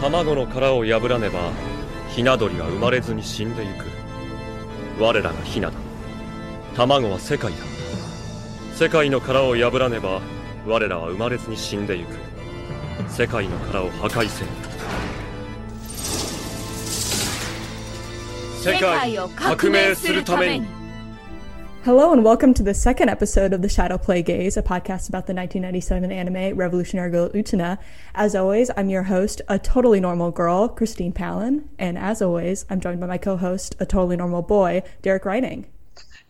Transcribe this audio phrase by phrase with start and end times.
[0.00, 1.52] 卵の殻を破らねば
[2.08, 3.84] ひな鳥は生まれずに死んでゆく。
[4.98, 5.76] 我らがひなだ。
[6.74, 7.58] 卵は世界だ。
[8.74, 10.22] 世界の殻を破らねば
[10.66, 12.16] 我らは生まれずに死んでゆく。
[13.10, 14.50] 世界の殻を破壊せよ。
[18.74, 20.79] 世界を革命するために。
[21.82, 25.32] Hello and welcome to the second episode of the Shadow Play Gaze, a podcast about the
[25.32, 27.78] 1997 anime Revolutionary Girl Utena.
[28.14, 32.80] As always, I'm your host, a totally normal girl, Christine Palin, and as always, I'm
[32.80, 35.68] joined by my co-host, a totally normal boy, Derek Writing.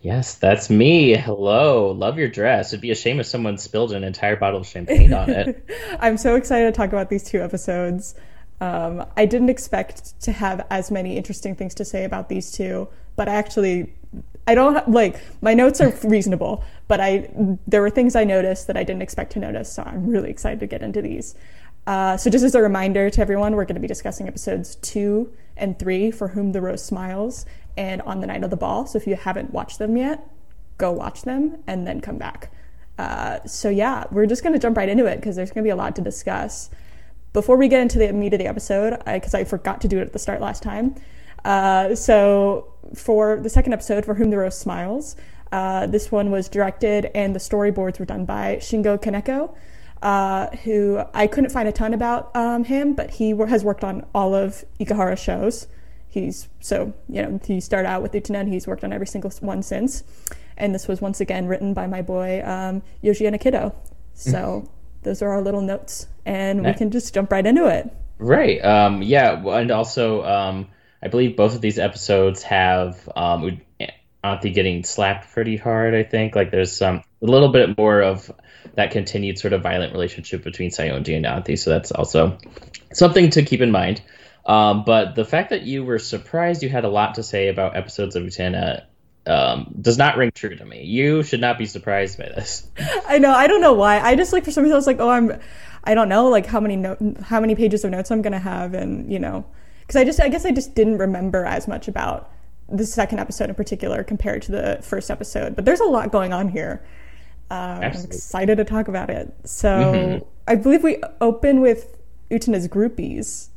[0.03, 1.15] Yes, that's me.
[1.15, 1.91] Hello.
[1.91, 2.73] Love your dress.
[2.73, 5.69] It'd be a shame if someone spilled an entire bottle of champagne on it.
[6.01, 8.15] I'm so excited to talk about these two episodes.
[8.61, 12.87] Um, I didn't expect to have as many interesting things to say about these two,
[13.17, 13.93] but I actually
[14.51, 17.31] I don't like my notes are reasonable, but I
[17.69, 20.59] there were things I noticed that I didn't expect to notice, so I'm really excited
[20.59, 21.37] to get into these.
[21.87, 25.33] Uh, so just as a reminder to everyone, we're going to be discussing episodes two
[25.57, 28.87] and three, for whom the rose smiles, and on the night of the ball.
[28.87, 30.29] So if you haven't watched them yet,
[30.79, 32.53] go watch them and then come back.
[32.99, 35.69] Uh, so yeah, we're just going to jump right into it because there's going to
[35.69, 36.71] be a lot to discuss.
[37.33, 39.99] Before we get into the meat of the episode, because I, I forgot to do
[39.99, 40.97] it at the start last time.
[41.45, 45.17] Uh, so for the second episode, For Whom the Rose Smiles,
[45.53, 49.55] uh, this one was directed and the storyboards were done by Shingo Kaneko,
[50.03, 54.07] uh, who I couldn't find a ton about um, him, but he has worked on
[54.15, 55.67] all of Ikuhara shows.
[56.09, 59.31] He's so you know he started out with Utena and he's worked on every single
[59.41, 60.03] one since.
[60.57, 63.75] And this was once again written by my boy um, Yoji Enokido.
[64.15, 64.69] So
[65.03, 67.93] those are our little notes, and we can just jump right into it.
[68.19, 68.63] Right.
[68.65, 69.43] Um, yeah.
[69.47, 70.23] And also.
[71.03, 73.61] I believe both of these episodes have um,
[74.23, 75.95] Anthy getting slapped pretty hard.
[75.95, 78.31] I think like there's some a little bit more of
[78.75, 81.57] that continued sort of violent relationship between Saionji and Anthy.
[81.57, 82.39] So that's also
[82.93, 84.03] something to keep in mind.
[84.45, 87.77] Um, but the fact that you were surprised you had a lot to say about
[87.77, 88.85] episodes of Utena
[89.27, 90.85] um, does not ring true to me.
[90.85, 92.67] You should not be surprised by this.
[93.07, 93.33] I know.
[93.33, 94.01] I don't know why.
[94.01, 95.39] I just like for some reason I was like, oh, I'm.
[95.83, 98.75] I don't know like how many no- how many pages of notes I'm gonna have,
[98.75, 99.47] and you know
[99.91, 102.31] because I just I guess I just didn't remember as much about
[102.69, 105.57] the second episode in particular compared to the first episode.
[105.57, 106.81] But there's a lot going on here.
[107.51, 109.35] Uh, I'm excited to talk about it.
[109.45, 110.29] So mm-hmm.
[110.47, 111.97] I believe we open with
[112.31, 113.49] Utena's groupies.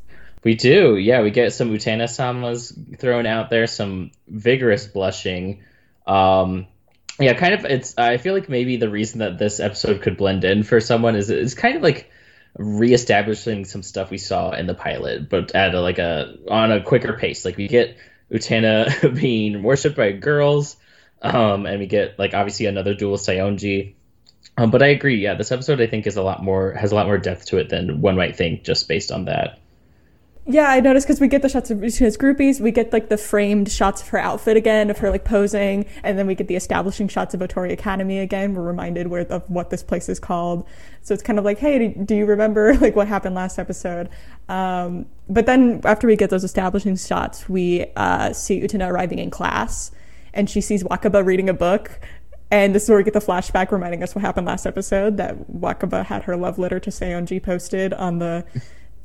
[0.43, 1.21] We do, yeah.
[1.21, 5.63] We get some Utena samas thrown out there, some vigorous blushing.
[6.07, 6.65] Um,
[7.19, 7.65] yeah, kind of.
[7.65, 7.95] It's.
[7.95, 11.29] I feel like maybe the reason that this episode could blend in for someone is
[11.29, 12.09] is kind of like
[12.57, 16.83] reestablishing some stuff we saw in the pilot, but at a, like a on a
[16.83, 17.45] quicker pace.
[17.45, 17.97] Like we get
[18.31, 20.77] Utena being worshipped by girls,
[21.21, 23.95] um, and we get like obviously another duel Saionji.
[24.55, 26.95] Um, but I agree, yeah, this episode I think is a lot more has a
[26.95, 29.59] lot more depth to it than one might think just based on that.
[30.45, 33.17] Yeah, I noticed because we get the shots of his groupies, we get like the
[33.17, 36.57] framed shots of her outfit again, of her like posing, and then we get the
[36.57, 38.53] establishing shots of Ohtori Academy again.
[38.53, 40.67] We're reminded where, of what this place is called.
[41.01, 44.09] So it's kind of like, hey, do you remember like what happened last episode?
[44.49, 49.29] Um, but then after we get those establishing shots, we uh, see Utena arriving in
[49.29, 49.91] class,
[50.33, 52.01] and she sees Wakaba reading a book.
[52.51, 55.49] And this is where we get the flashback reminding us what happened last episode that
[55.49, 58.45] Wakaba had her love letter to Saionji posted on the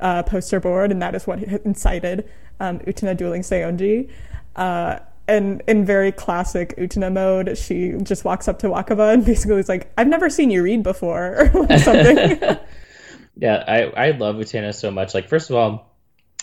[0.01, 2.29] uh, poster board, and that is what incited
[2.61, 4.11] um, Utena dueling Saionji.
[4.57, 9.59] Uh, and in very classic Utena mode, she just walks up to Wakaba and basically
[9.59, 12.41] is like, "I've never seen you read before," or something.
[13.37, 15.15] yeah, I I love Utena so much.
[15.15, 15.95] Like, first of all,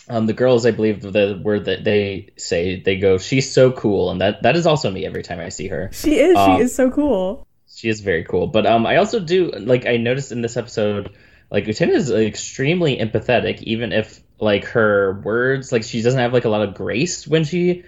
[0.08, 4.12] um, the girls, I believe the word that they say, they go, "She's so cool,"
[4.12, 5.90] and that that is also me every time I see her.
[5.92, 6.38] She is.
[6.38, 7.48] Um, she is so cool.
[7.68, 8.48] She is very cool.
[8.48, 11.12] But um, I also do like I noticed in this episode
[11.52, 16.46] like Utena is extremely empathetic, even if like her words, like she doesn't have like
[16.46, 17.84] a lot of grace when she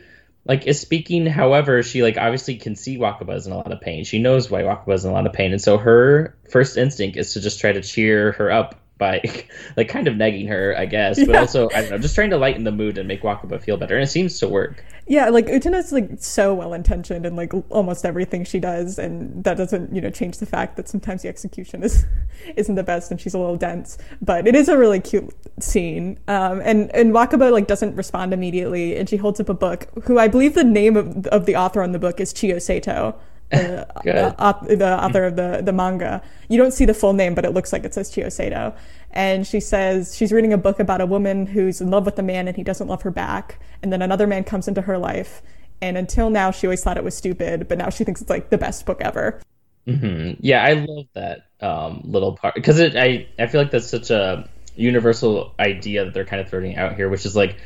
[0.45, 1.25] like is speaking.
[1.25, 4.03] However, she like obviously can see Wakaba is in a lot of pain.
[4.03, 7.17] She knows why Wakaba is in a lot of pain, and so her first instinct
[7.17, 9.21] is to just try to cheer her up by
[9.77, 11.39] like kind of negging her, I guess, but yeah.
[11.39, 13.95] also I don't know, just trying to lighten the mood and make Wakaba feel better,
[13.95, 14.83] and it seems to work.
[15.07, 19.57] Yeah, like Utena's like so well intentioned in like almost everything she does, and that
[19.57, 22.05] doesn't you know change the fact that sometimes the execution is
[22.55, 23.97] isn't the best, and she's a little dense.
[24.21, 28.97] But it is a really cute scene, um, and and Wakaba like doesn't respond immediately,
[28.97, 29.87] and she holds up a book.
[30.03, 33.15] Who I believe the name of of the author on the book is Chiho Saito
[33.51, 36.21] the, the author of the, the manga.
[36.49, 38.75] You don't see the full name, but it looks like it says Chiho Saito.
[39.11, 42.23] And she says she's reading a book about a woman who's in love with a
[42.23, 43.59] man and he doesn't love her back.
[43.81, 45.41] And then another man comes into her life.
[45.81, 48.49] And until now, she always thought it was stupid, but now she thinks it's like
[48.49, 49.41] the best book ever.
[49.87, 50.39] Mm-hmm.
[50.41, 54.49] Yeah, I love that um, little part because I I feel like that's such a
[54.75, 57.57] universal idea that they're kind of throwing out here, which is like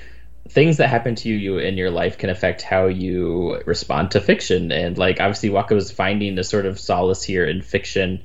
[0.49, 4.71] things that happen to you in your life can affect how you respond to fiction.
[4.71, 8.21] And like obviously, Waka was finding a sort of solace here in fiction,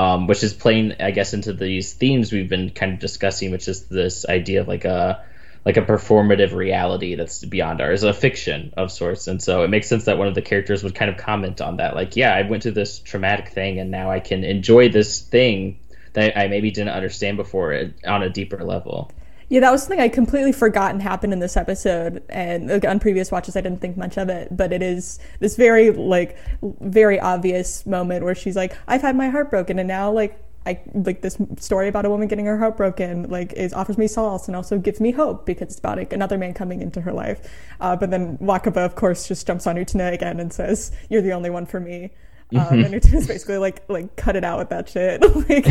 [0.00, 3.68] um, which is playing, I guess, into these themes we've been kind of discussing, which
[3.68, 5.22] is this idea of like a
[5.66, 9.28] like a performative reality that's beyond ours, a fiction of sorts.
[9.28, 11.76] And so it makes sense that one of the characters would kind of comment on
[11.76, 15.20] that, like, yeah, I went through this traumatic thing, and now I can enjoy this
[15.20, 15.78] thing
[16.14, 19.12] that I maybe didn't understand before on a deeper level.
[19.50, 23.32] Yeah, that was something I completely forgotten happened in this episode, and like, on previous
[23.32, 24.56] watches I didn't think much of it.
[24.56, 29.28] But it is this very like very obvious moment where she's like, "I've had my
[29.28, 32.76] heart broken, and now like I like this story about a woman getting her heart
[32.76, 36.12] broken, like is offers me solace and also gives me hope because it's about like,
[36.12, 37.40] another man coming into her life.
[37.80, 41.32] Uh, but then Wakaba, of course, just jumps on Utena again and says, "You're the
[41.32, 42.12] only one for me."
[42.52, 42.84] Um, mm-hmm.
[42.84, 45.20] and Utena's basically like like cut it out with that shit.
[45.48, 45.66] like,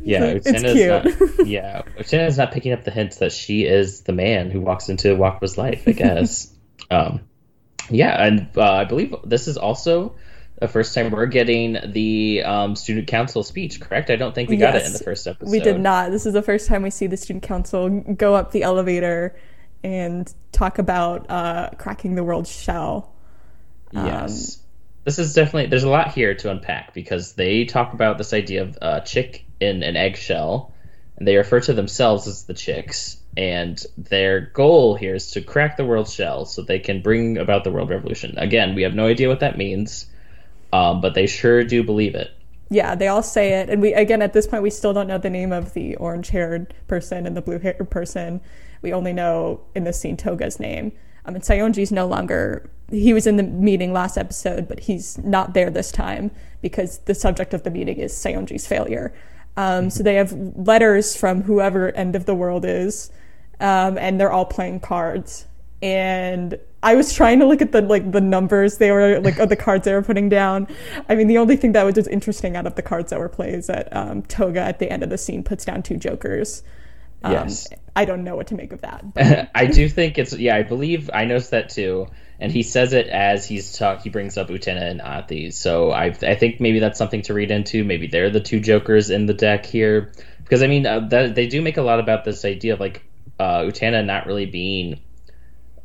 [0.00, 1.38] yeah, it's cute.
[1.38, 4.88] Not, yeah, Utena's not picking up the hints that she is the man who walks
[4.88, 5.82] into Wakaba's life.
[5.86, 6.52] I guess.
[6.90, 7.20] um,
[7.90, 10.14] yeah, and uh, I believe this is also
[10.60, 14.10] the first time we're getting the um, student council speech, correct?
[14.10, 15.50] I don't think we got it in the first episode.
[15.50, 16.10] We did not.
[16.10, 19.36] This is the first time we see the student council go up the elevator
[19.82, 23.12] and talk about uh, cracking the world's shell.
[23.92, 24.58] Yes.
[25.06, 28.62] This is definitely, there's a lot here to unpack because they talk about this idea
[28.64, 30.74] of a chick in an eggshell,
[31.16, 33.16] and they refer to themselves as the chicks.
[33.38, 37.64] And their goal here is to crack the world's shell so they can bring about
[37.64, 38.36] the world revolution.
[38.36, 40.06] Again, we have no idea what that means
[40.72, 42.32] um, but they sure do believe it.
[42.68, 45.18] Yeah, they all say it, and we again at this point we still don't know
[45.18, 48.40] the name of the orange-haired person and the blue-haired person.
[48.82, 50.92] We only know in this scene Toga's name.
[51.24, 52.70] Um, and Saionji's no longer.
[52.90, 56.30] He was in the meeting last episode, but he's not there this time
[56.62, 59.12] because the subject of the meeting is Saionji's failure.
[59.56, 63.10] Um, so they have letters from whoever end of the world is,
[63.58, 65.46] um, and they're all playing cards
[65.82, 69.48] and I was trying to look at the like the numbers they were like of
[69.48, 70.68] the cards they were putting down.
[71.08, 73.28] I mean, the only thing that was just interesting out of the cards that were
[73.28, 76.62] played is that um, Toga at the end of the scene puts down two jokers.
[77.22, 79.50] Um, yes, I don't know what to make of that.
[79.54, 80.56] I do think it's yeah.
[80.56, 82.06] I believe I noticed that too,
[82.38, 84.02] and he says it as he's talk.
[84.02, 87.50] He brings up Utena and Anthy, so I I think maybe that's something to read
[87.50, 87.84] into.
[87.84, 90.12] Maybe they're the two jokers in the deck here,
[90.42, 93.04] because I mean uh, that, they do make a lot about this idea of like
[93.38, 95.00] uh, Utena not really being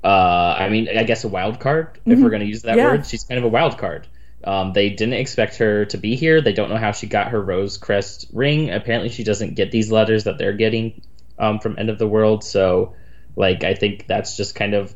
[0.04, 2.24] uh, I mean, I guess a wild card, if mm-hmm.
[2.24, 2.86] we're going to use that yeah.
[2.86, 3.06] word.
[3.06, 4.08] She's kind of a wild card.
[4.44, 6.42] Um, they didn't expect her to be here.
[6.42, 8.72] They don't know how she got her rose crest ring.
[8.72, 11.02] Apparently, she doesn't get these letters that they're getting
[11.38, 12.44] um, from End of the World.
[12.44, 12.96] So,
[13.36, 14.96] like, I think that's just kind of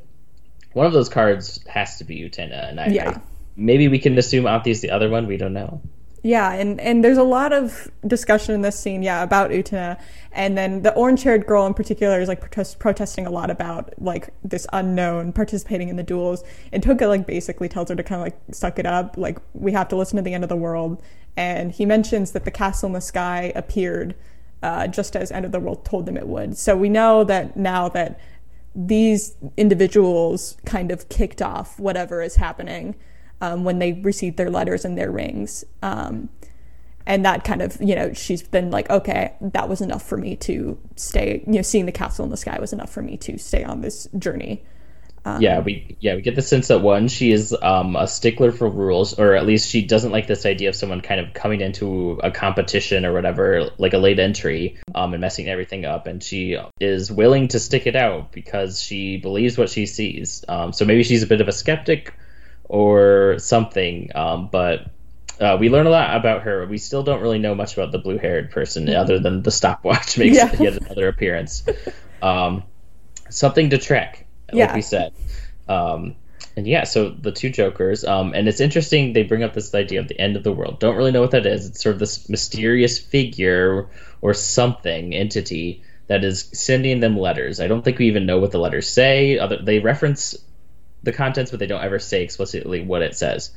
[0.75, 3.09] one of those cards has to be Utena, and I, yeah.
[3.11, 3.21] I
[3.55, 5.25] maybe we can assume Anthy's the other one.
[5.25, 5.81] We don't know.
[6.21, 10.01] Yeah, and, and there's a lot of discussion in this scene, yeah, about Utena.
[10.31, 13.93] And then the orange haired girl in particular is like protest- protesting a lot about
[14.01, 16.43] like this unknown participating in the duels.
[16.73, 19.17] And Toga like basically tells her to kind of like suck it up.
[19.17, 21.01] Like, we have to listen to the end of the world.
[21.37, 24.15] And he mentions that the castle in the sky appeared
[24.63, 26.57] uh, just as End of the World told them it would.
[26.57, 28.19] So we know that now that
[28.75, 32.95] these individuals kind of kicked off whatever is happening
[33.41, 35.63] um, when they received their letters and their rings.
[35.81, 36.29] Um,
[37.05, 40.35] and that kind of, you know, she's been like, okay, that was enough for me
[40.37, 43.37] to stay, you know, seeing the castle in the sky was enough for me to
[43.37, 44.63] stay on this journey.
[45.25, 48.51] Um, yeah, we yeah we get the sense that one she is um, a stickler
[48.51, 51.61] for rules, or at least she doesn't like this idea of someone kind of coming
[51.61, 56.05] into a competition or whatever, like a late entry, um, and messing everything up.
[56.05, 60.45] And she is willing to stick it out because she believes what she sees.
[60.47, 62.13] Um, so maybe she's a bit of a skeptic,
[62.69, 64.11] or something.
[64.15, 64.87] Um, but
[65.39, 66.65] uh, we learn a lot about her.
[66.65, 70.17] We still don't really know much about the blue haired person other than the stopwatch
[70.17, 70.53] makes yeah.
[70.59, 71.63] yet another appearance.
[72.21, 72.63] Um,
[73.29, 74.75] something to track, like yeah.
[74.75, 75.13] we said.
[75.67, 76.15] Um,
[76.57, 79.99] and yeah, so the two Jokers, um, and it's interesting they bring up this idea
[79.99, 80.79] of the end of the world.
[80.79, 81.67] Don't really know what that is.
[81.67, 83.89] It's sort of this mysterious figure
[84.21, 87.59] or something entity that is sending them letters.
[87.59, 89.37] I don't think we even know what the letters say.
[89.37, 90.37] Other, they reference
[91.03, 93.51] the contents, but they don't ever say explicitly what it says.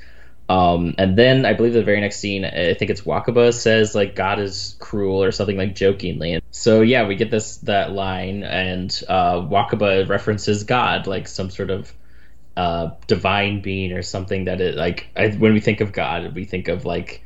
[0.49, 4.15] Um, and then I believe the very next scene, I think it's Wakaba says like
[4.15, 6.33] God is cruel or something like jokingly.
[6.33, 11.51] And so yeah, we get this that line, and uh, Wakaba references God like some
[11.51, 11.93] sort of
[12.57, 16.45] uh, divine being or something that it like I, when we think of God, we
[16.45, 17.23] think of like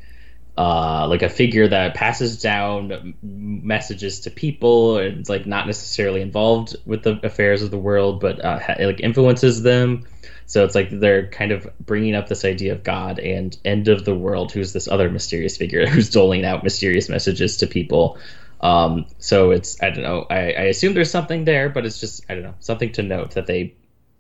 [0.59, 6.21] uh, like a figure that passes down messages to people and it's like not necessarily
[6.21, 10.07] involved with the affairs of the world, but uh, ha- like influences them.
[10.53, 14.05] So it's like they're kind of bringing up this idea of God and end of
[14.05, 18.19] the world, who's this other mysterious figure who's doling out mysterious messages to people.
[18.61, 20.27] Um, so it's I don't know.
[20.29, 23.31] I, I assume there's something there, but it's just I don't know something to note
[23.31, 23.73] that they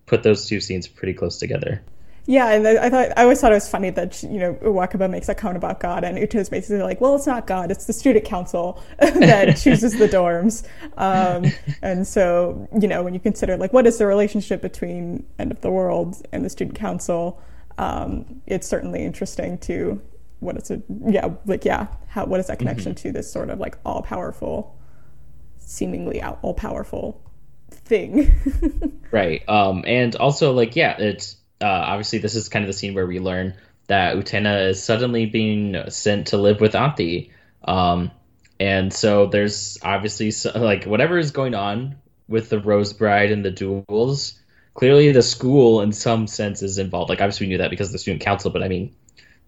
[0.07, 1.83] put those two scenes pretty close together.
[2.27, 5.29] Yeah, and I thought I always thought it was funny that you know Wakaba makes
[5.29, 8.25] a comment about God, and Utena's basically like, "Well, it's not God; it's the student
[8.25, 10.65] council that chooses the dorms."
[10.97, 11.53] Um,
[11.83, 15.61] and so, you know, when you consider like what is the relationship between End of
[15.63, 17.43] the World and the student council,
[17.79, 20.01] um, it's certainly interesting to
[20.39, 20.83] what is it?
[21.05, 23.09] Yeah, like yeah, how what is that connection mm-hmm.
[23.09, 24.77] to this sort of like all powerful,
[25.59, 27.21] seemingly all powerful
[27.71, 28.33] thing?
[29.11, 29.49] right.
[29.49, 33.07] Um, and also like yeah, it's uh, obviously this is kind of the scene where
[33.07, 33.55] we learn
[33.87, 37.33] that Utena is suddenly being sent to live with Anthy.
[37.65, 38.11] Um,
[38.59, 41.97] and so there's obviously so, like whatever is going on
[42.29, 44.39] with the Rose Bride and the duels.
[44.75, 47.11] Clearly, the school, in some sense, is involved.
[47.11, 48.95] Like obviously, we knew that because of the student council, but I mean,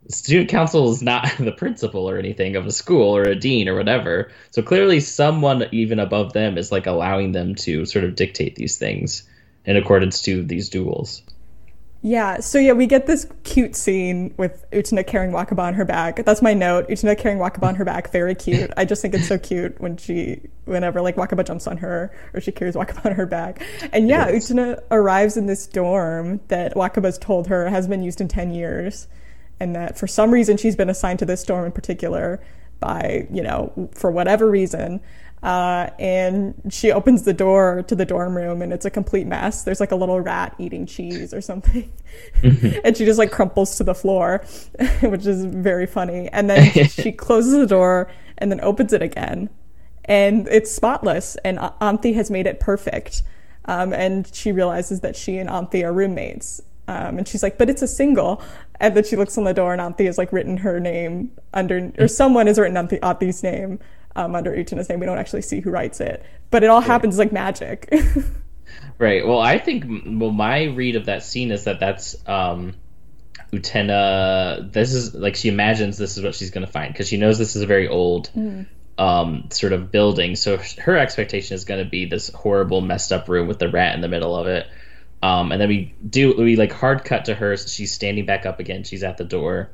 [0.09, 3.77] student council is not the principal or anything of a school or a dean or
[3.77, 4.31] whatever.
[4.51, 8.77] So clearly, someone even above them is like allowing them to sort of dictate these
[8.77, 9.23] things
[9.65, 11.23] in accordance to these duels.
[12.07, 16.23] Yeah, so yeah, we get this cute scene with Utena carrying Wakaba on her back.
[16.27, 16.87] That's my note.
[16.89, 18.71] Utena carrying Wakaba on her back, very cute.
[18.77, 22.43] I just think it's so cute when she, whenever like Wakaba jumps on her or
[22.43, 23.63] she carries Wakaba on her back.
[23.91, 24.51] And yeah, yes.
[24.51, 29.09] Utena arrives in this dorm that Wakaba's told her has been used in 10 years.
[29.59, 32.45] And that for some reason she's been assigned to this dorm in particular
[32.81, 35.01] by, you know, for whatever reason.
[35.45, 39.63] Uh, and she opens the door to the dorm room and it's a complete mess.
[39.63, 41.93] There's like a little rat eating cheese or something.
[42.41, 42.81] Mm-hmm.
[42.85, 44.43] and she just like crumples to the floor,
[45.03, 46.31] which is very funny.
[46.33, 49.51] And then she closes the door and then opens it again.
[50.07, 51.37] And it's spotless.
[51.45, 53.23] And Anthy has made it perfect.
[53.67, 56.63] Um, and she realizes that she and Anthy are roommates.
[56.89, 58.43] Um, and she's like, but it's a single.
[58.81, 61.93] And then she looks on the door and Anthy has like written her name under,
[61.99, 63.79] or someone has written Anthy, Anthy's name
[64.17, 65.01] um, under Utena's name.
[65.01, 66.87] We don't actually see who writes it, but it all right.
[66.87, 67.93] happens like magic.
[68.99, 69.27] right.
[69.27, 72.75] Well, I think well my read of that scene is that that's um,
[73.53, 74.73] Utena.
[74.73, 77.39] This is like she imagines this is what she's going to find because she knows
[77.39, 78.31] this is a very old.
[78.37, 78.67] Mm.
[78.97, 80.37] Um, sort of building.
[80.37, 83.97] So her expectation is going to be this horrible, messed up room with the rat
[83.97, 84.69] in the middle of it.
[85.25, 87.57] Um, and then we do we like hard cut to her.
[87.57, 88.85] She's standing back up again.
[88.85, 89.71] She's at the door,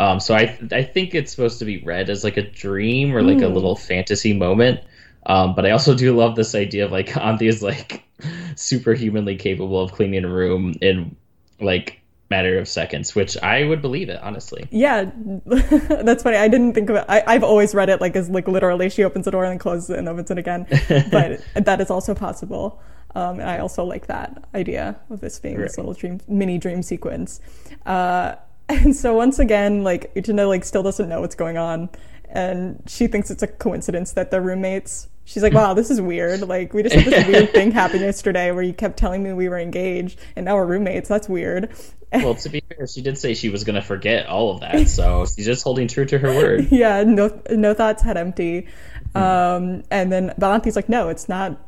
[0.00, 3.22] um, so I I think it's supposed to be read as like a dream or
[3.22, 3.44] like mm.
[3.44, 3.54] a hmm.
[3.54, 4.80] little fantasy moment.
[5.26, 8.02] Um, but I also do love this idea of like Anthy is like
[8.56, 11.14] superhumanly capable of cleaning a room in
[11.60, 14.66] like matter of seconds, which I would believe it honestly.
[14.70, 15.10] Yeah,
[15.44, 16.38] that's funny.
[16.38, 17.04] I didn't think of it.
[17.06, 19.58] I, have always read it like as like literally she opens the door and then
[19.58, 20.66] closes it and opens it again,
[21.10, 22.80] but that is also possible.
[23.14, 25.64] Um, and I also like that idea of this being right.
[25.64, 27.40] this little dream mini dream sequence.
[27.84, 28.36] Uh,
[28.70, 31.88] and so once again, like Utena like still doesn't know what's going on,
[32.28, 35.08] and she thinks it's a coincidence that they're roommates.
[35.24, 36.40] She's like, "Wow, this is weird.
[36.42, 39.48] Like we just had this weird thing happen yesterday where you kept telling me we
[39.48, 41.08] were engaged, and now we're roommates.
[41.08, 41.70] That's weird."
[42.12, 44.88] well, to be fair, she did say she was going to forget all of that,
[44.88, 46.68] so she's just holding true to her word.
[46.70, 48.66] Yeah, no, no thoughts had empty.
[49.14, 49.18] Mm-hmm.
[49.18, 51.60] Um, and then Anthy's like, "No, it's not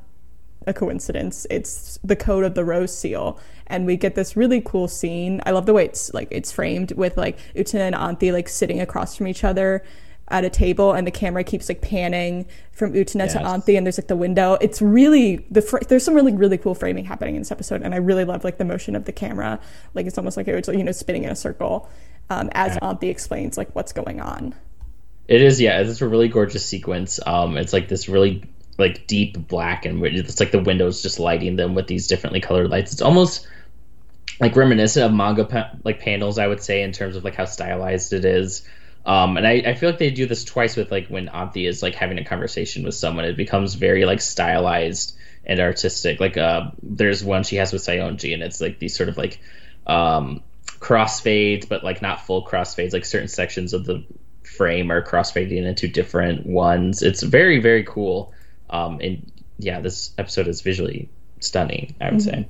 [0.66, 1.47] a coincidence.
[1.50, 3.38] It's the code of the rose seal.
[3.73, 5.41] And we get this really cool scene.
[5.47, 8.81] I love the way it's like it's framed with like Utena and Anthy like sitting
[8.81, 9.83] across from each other
[10.29, 13.33] at a table and the camera keeps like panning from Utena yes.
[13.33, 14.55] to Anthy and there's like the window.
[14.61, 17.95] It's really the fr- there's some really really cool framing happening in this episode and
[17.95, 19.59] I really love like the motion of the camera.
[19.95, 21.88] Like it's almost like it was you know spinning in a circle
[22.31, 23.09] um, as yeah.
[23.09, 24.55] Explains like what's going on.
[25.29, 25.81] It is, yeah.
[25.81, 27.21] It's a really gorgeous sequence.
[27.26, 28.43] Um, it's like this really
[28.79, 32.71] like deep black and it's like the windows just lighting them with these differently colored
[32.71, 32.93] lights.
[32.93, 33.47] It's almost
[34.40, 37.44] like reminiscent of manga pa- like panels, I would say, in terms of like how
[37.44, 38.66] stylized it is.
[39.04, 41.82] Um, and I, I feel like they do this twice with like when Anthy is
[41.82, 46.20] like having a conversation with someone, it becomes very like stylized and artistic.
[46.20, 49.40] Like uh, there's one she has with Saionji, and it's like these sort of like
[49.86, 50.42] um,
[50.78, 52.92] crossfades, but like not full crossfades.
[52.92, 54.04] Like certain sections of the
[54.44, 57.02] frame are crossfading into different ones.
[57.02, 58.32] It's very very cool.
[58.70, 61.08] Um, and yeah, this episode is visually
[61.40, 61.94] stunning.
[62.00, 62.42] I would mm-hmm.
[62.42, 62.48] say.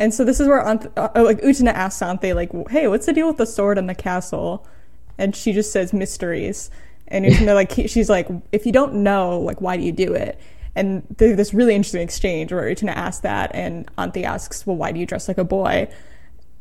[0.00, 3.04] And so this is where Anth- uh, uh like Utena asks Anthy like, "Hey, what's
[3.04, 4.66] the deal with the sword and the castle?"
[5.18, 6.70] And she just says mysteries.
[7.08, 10.14] And Utena like he, she's like, "If you don't know, like, why do you do
[10.14, 10.40] it?"
[10.74, 14.90] And there's this really interesting exchange where Utena asks that, and Anthy asks, "Well, why
[14.90, 15.86] do you dress like a boy?"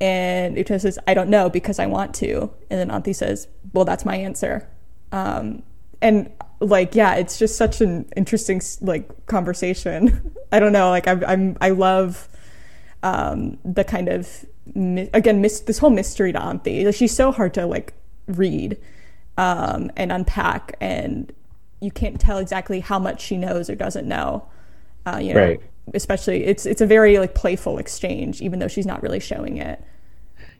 [0.01, 3.85] And Utena says, "I don't know because I want to." And then Anthy says, "Well,
[3.85, 4.67] that's my answer."
[5.13, 5.63] Um,
[6.01, 6.29] and
[6.61, 11.57] like yeah it's just such an interesting like conversation i don't know like i'm, I'm
[11.61, 12.27] i love
[13.03, 14.45] um the kind of
[15.13, 17.93] again mis- this whole mystery to Anthy like she's so hard to like
[18.27, 18.77] read
[19.37, 21.31] um and unpack and
[21.81, 24.45] you can't tell exactly how much she knows or doesn't know.
[25.05, 25.61] Uh, you know, Right.
[25.93, 29.81] especially it's it's a very like playful exchange, even though she's not really showing it.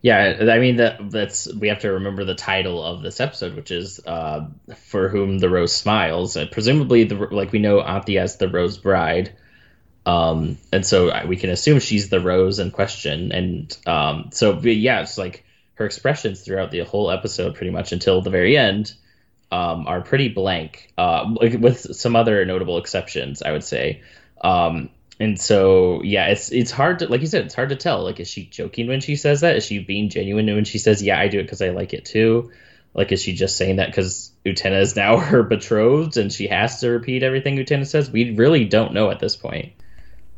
[0.02, 3.70] Yeah, I mean that that's we have to remember the title of this episode, which
[3.70, 8.38] is uh, "For Whom the Rose Smiles." And presumably, the like we know Anthy as
[8.38, 9.34] the Rose Bride,
[10.10, 13.32] um, and so we can assume she's the Rose in question.
[13.32, 18.22] And um, so yeah, it's like her expressions throughout the whole episode, pretty much until
[18.22, 18.92] the very end,
[19.52, 24.02] um, are pretty blank, uh, with some other notable exceptions, I would say.
[24.42, 24.90] Um,
[25.20, 28.04] and so yeah, it's it's hard to like you said, it's hard to tell.
[28.04, 29.58] Like, is she joking when she says that?
[29.58, 32.06] Is she being genuine when she says, "Yeah, I do it because I like it
[32.06, 32.52] too"?
[32.96, 36.80] Like, is she just saying that because Utena is now her betrothed and she has
[36.80, 38.10] to repeat everything Utena says?
[38.10, 39.74] We really don't know at this point.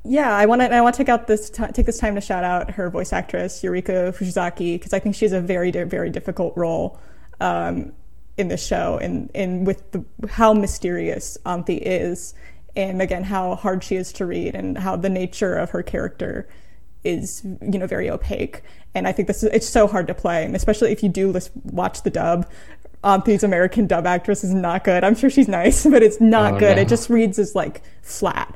[0.03, 0.73] Yeah, I want to.
[0.73, 3.13] I want to take out this t- take this time to shout out her voice
[3.13, 6.99] actress Yuriko Fuchizaki because I think she has a very very difficult role
[7.39, 7.93] um,
[8.37, 12.33] in this show, and and with the, how mysterious Anthy is,
[12.75, 16.47] and again how hard she is to read, and how the nature of her character
[17.03, 18.63] is you know very opaque.
[18.95, 21.31] And I think this is it's so hard to play, and especially if you do
[21.31, 22.49] list, watch the dub.
[23.03, 25.03] Anthy's American dub actress is not good.
[25.03, 26.75] I'm sure she's nice, but it's not Oh, good.
[26.77, 26.81] no.
[26.81, 28.55] It just reads as like flat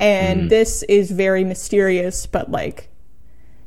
[0.00, 0.48] and mm.
[0.48, 2.88] this is very mysterious but like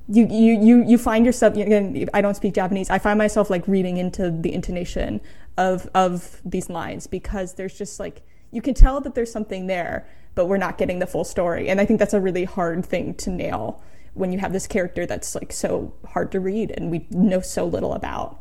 [0.08, 3.67] you you you you find yourself again i don't speak japanese i find myself like
[3.67, 5.20] reading into the intonation
[5.58, 10.08] of of these lines because there's just like you can tell that there's something there
[10.36, 11.70] but we're not getting the full story.
[11.70, 13.82] And i think that's a really hard thing to nail
[14.13, 17.65] when you have this character that's like so hard to read and we know so
[17.65, 18.39] little about.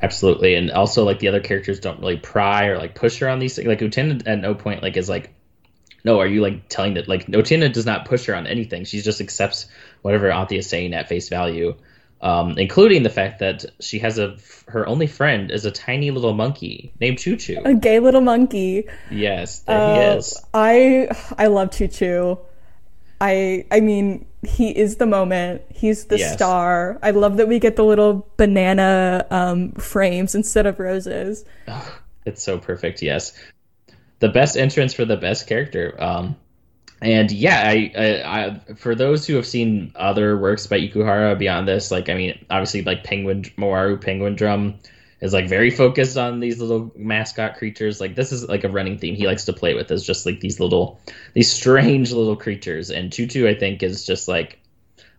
[0.00, 3.38] Absolutely, and also like the other characters don't really pry or like push her on
[3.38, 3.66] these things.
[3.66, 5.34] Like Utena at no point like is like,
[6.04, 8.84] no, are you like telling that like Utena does not push her on anything.
[8.84, 9.66] She just accepts
[10.02, 11.74] whatever Anthy is saying at face value,
[12.20, 14.36] um, including the fact that she has a
[14.68, 17.60] her only friend is a tiny little monkey named Choo Choo.
[17.64, 20.42] a gay little monkey Yes, there he Uh, is.
[20.54, 21.08] I
[21.38, 22.38] I love Choo Choo.
[23.20, 25.62] I I mean he is the moment.
[25.70, 26.34] He's the Yes.
[26.34, 26.98] star.
[27.02, 31.46] I love that we get the little banana um, frames instead of roses.
[32.26, 33.00] It's so perfect.
[33.00, 33.32] Yes,
[34.20, 35.94] the best entrance for the best character.
[35.98, 36.36] Um,
[37.00, 41.68] and yeah, I, I, I for those who have seen other works by Ikuhara beyond
[41.68, 44.78] this, like I mean, obviously like Penguin Mawaru Penguin Drum
[45.20, 48.00] is like very focused on these little mascot creatures.
[48.00, 50.40] Like this is like a running theme he likes to play with is just like
[50.40, 51.00] these little
[51.34, 52.90] these strange little creatures.
[52.90, 54.60] And Choo I think is just like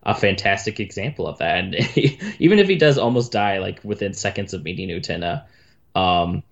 [0.04, 1.58] a fantastic example of that.
[1.58, 1.76] And
[2.40, 5.46] even if he does almost die like within seconds of meeting Utena,
[5.94, 6.44] um,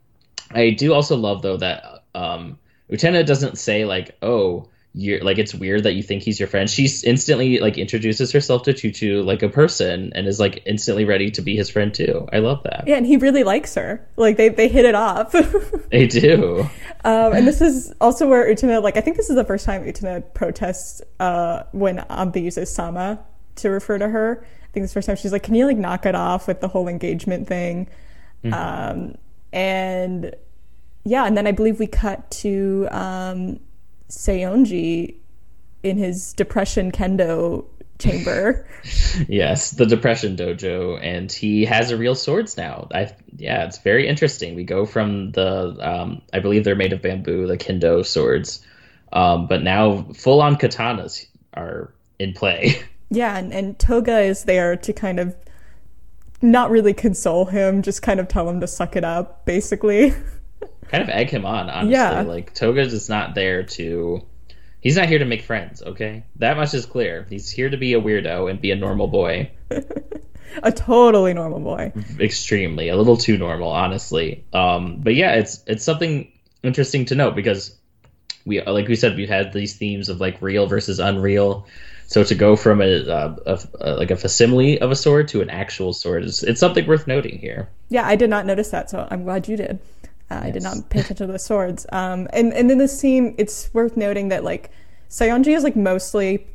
[0.52, 2.60] I do also love though that um,
[2.92, 6.70] Utena doesn't say like, "Oh, you're like it's weird that you think he's your friend."
[6.70, 11.32] She instantly like introduces herself to Choo like a person and is like instantly ready
[11.32, 12.28] to be his friend too.
[12.32, 12.84] I love that.
[12.88, 14.06] Yeah, and he really likes her.
[14.16, 15.36] Like they they hit it off.
[15.94, 16.68] They do.
[17.06, 19.84] Um, and this is also where Utena, like, I think this is the first time
[19.84, 23.20] Utena protests uh, when Anthy uses Sama
[23.58, 24.44] to refer to her.
[24.44, 26.48] I think this is the first time she's like, can you, like, knock it off
[26.48, 27.90] with the whole engagement thing?
[28.52, 29.16] Um,
[29.52, 30.36] and
[31.04, 33.60] yeah, and then I believe we cut to um,
[34.10, 35.16] Saionji
[35.84, 37.66] in his depression kendo
[38.00, 38.68] chamber.
[39.30, 42.90] Yes, the Depression Dojo, and he has a real swords now.
[42.94, 44.56] I yeah, it's very interesting.
[44.56, 48.66] We go from the um, I believe they're made of bamboo, the kendo swords,
[49.14, 52.82] um, but now full on katanas are in play.
[53.10, 55.36] Yeah, and, and Toga is there to kind of
[56.42, 60.16] not really console him, just kind of tell him to suck it up, basically.
[60.94, 61.94] kind of egg him on, honestly.
[61.94, 62.22] Yeah.
[62.22, 64.26] Like Toga is not there to.
[64.80, 65.82] He's not here to make friends.
[65.82, 67.26] Okay, that much is clear.
[67.30, 69.52] He's here to be a weirdo and be a normal boy.
[70.62, 71.92] A totally normal boy.
[72.20, 77.34] extremely a little too normal honestly um but yeah it's it's something interesting to note
[77.36, 77.76] because
[78.46, 81.66] we like we said we had these themes of like real versus unreal
[82.06, 85.42] so to go from a, a, a, a like a facsimile of a sword to
[85.42, 88.92] an actual sword is it's something worth noting here Yeah, I did not notice that,
[88.92, 89.80] so I'm glad you did.
[90.34, 91.86] Uh, I did not pay attention to the swords.
[91.92, 94.72] Um, and and in this scene, it's worth noting that like
[95.10, 96.48] Saionji is like mostly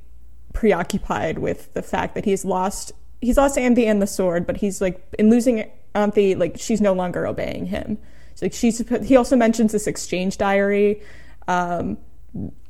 [0.52, 4.80] preoccupied with the fact that he's lost he's lost Anthy and the sword, but he's
[4.80, 7.98] like in losing Anthy, like she's no longer obeying him.
[8.34, 11.02] So, like she's he also mentions this exchange diary,
[11.46, 11.98] um,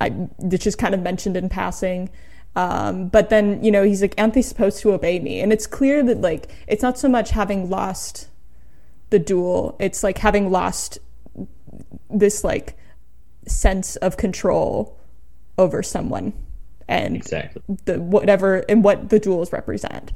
[0.01, 2.09] I, which is kind of mentioned in passing.
[2.55, 6.03] Um, but then you know he's like Anthy's supposed to obey me, and it's clear
[6.03, 8.27] that like it's not so much having lost
[9.09, 10.99] the duel; it's like having lost
[12.09, 12.77] this like
[13.47, 14.97] sense of control
[15.57, 16.33] over someone
[16.87, 20.11] and exactly the whatever and what the duels represent.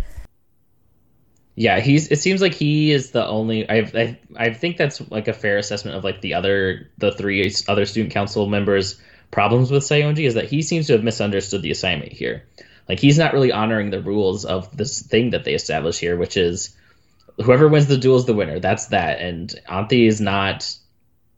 [1.56, 2.08] Yeah, he's.
[2.08, 3.70] It seems like he is the only.
[3.70, 7.54] I I I think that's like a fair assessment of like the other the three
[7.68, 11.70] other student council members' problems with Saionji is that he seems to have misunderstood the
[11.70, 12.44] assignment here.
[12.90, 16.38] Like he's not really honoring the rules of this thing that they establish here, which
[16.38, 16.76] is
[17.42, 18.60] whoever wins the duel is the winner.
[18.60, 19.20] That's that.
[19.20, 20.76] And Anthy is not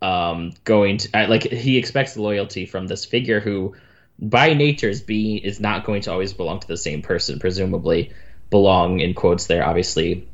[0.01, 3.75] um, going to like he expects loyalty from this figure who,
[4.19, 7.39] by nature, is being is not going to always belong to the same person.
[7.39, 8.13] Presumably,
[8.49, 10.27] belong in quotes there, obviously.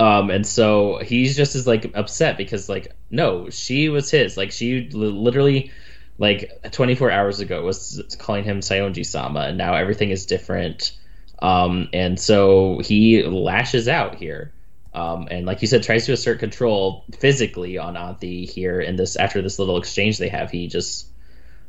[0.00, 4.36] Um, and so he's just as like upset because like no, she was his.
[4.36, 5.72] Like she literally
[6.18, 10.92] like 24 hours ago was calling him Saionji sama, and now everything is different.
[11.40, 14.52] Um, and so he lashes out here.
[14.98, 19.14] Um, and like you said, tries to assert control physically on Anthy here in this
[19.14, 20.50] after this little exchange they have.
[20.50, 21.06] He just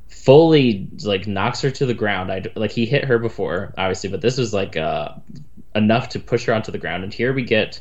[0.07, 2.31] fully like knocks her to the ground.
[2.31, 5.09] I like he hit her before, obviously, but this was like uh,
[5.75, 7.03] enough to push her onto the ground.
[7.03, 7.79] And here we get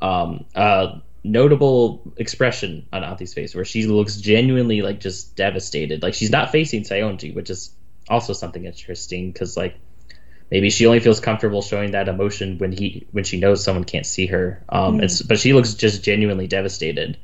[0.00, 6.02] um, a notable expression on Anthy's face where she looks genuinely like just devastated.
[6.02, 7.74] Like she's not facing Saionji, which is
[8.08, 9.74] also something interesting because like
[10.54, 14.06] maybe she only feels comfortable showing that emotion when he when she knows someone can't
[14.06, 14.62] see her.
[14.68, 15.28] Um, mm.
[15.28, 17.18] but she looks just genuinely devastated.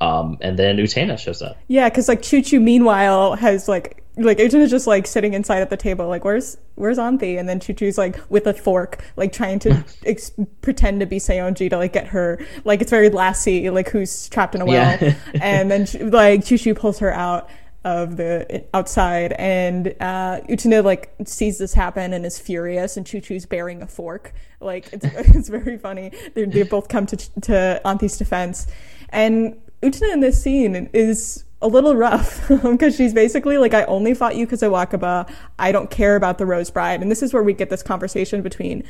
[0.00, 1.58] Um, and then Utena shows up.
[1.66, 5.70] Yeah, because like Choo Choo meanwhile has like like Utena's just like sitting inside at
[5.70, 7.36] the table, like where's where's Anthy?
[7.36, 10.30] And then Choo Choo's like with a fork, like trying to ex-
[10.62, 14.54] pretend to be Saionji to like get her, like it's very lassie, like who's trapped
[14.54, 14.96] in a well.
[15.02, 15.14] Yeah.
[15.42, 17.50] and then like Choo Choo pulls her out,
[17.84, 19.32] of the outside.
[19.32, 23.86] And uh Utena like sees this happen and is furious and Choo Choo's bearing a
[23.86, 24.32] fork.
[24.60, 25.04] Like it's
[25.36, 26.12] it's very funny.
[26.34, 28.66] They, they both come to to Anthy's defense.
[29.08, 34.14] And Utena in this scene is a little rough because she's basically like I only
[34.14, 35.30] fought you because of Wakaba.
[35.58, 37.02] I don't care about the Rose Bride.
[37.02, 38.84] And this is where we get this conversation between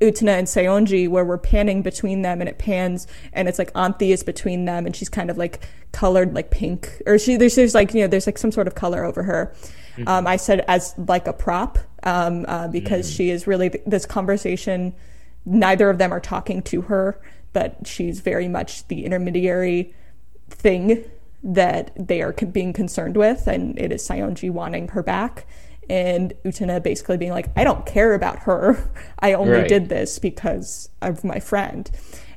[0.00, 4.12] Utena and Saionji where we're panning between them and it pans and it's like Anthy
[4.12, 7.74] is between them and she's kind of like colored like pink or she there's, there's
[7.74, 9.54] like you know there's like some sort of color over her.
[9.96, 10.08] Mm-hmm.
[10.08, 13.16] Um, I said as like a prop um, uh, because mm-hmm.
[13.16, 14.94] she is really th- this conversation.
[15.46, 17.20] Neither of them are talking to her,
[17.52, 19.94] but she's very much the intermediary
[20.48, 21.04] thing
[21.42, 25.46] that they are being concerned with, and it is Saionji wanting her back
[25.88, 28.90] and Utena basically being like, I don't care about her.
[29.18, 29.68] I only right.
[29.68, 31.90] did this because of my friend.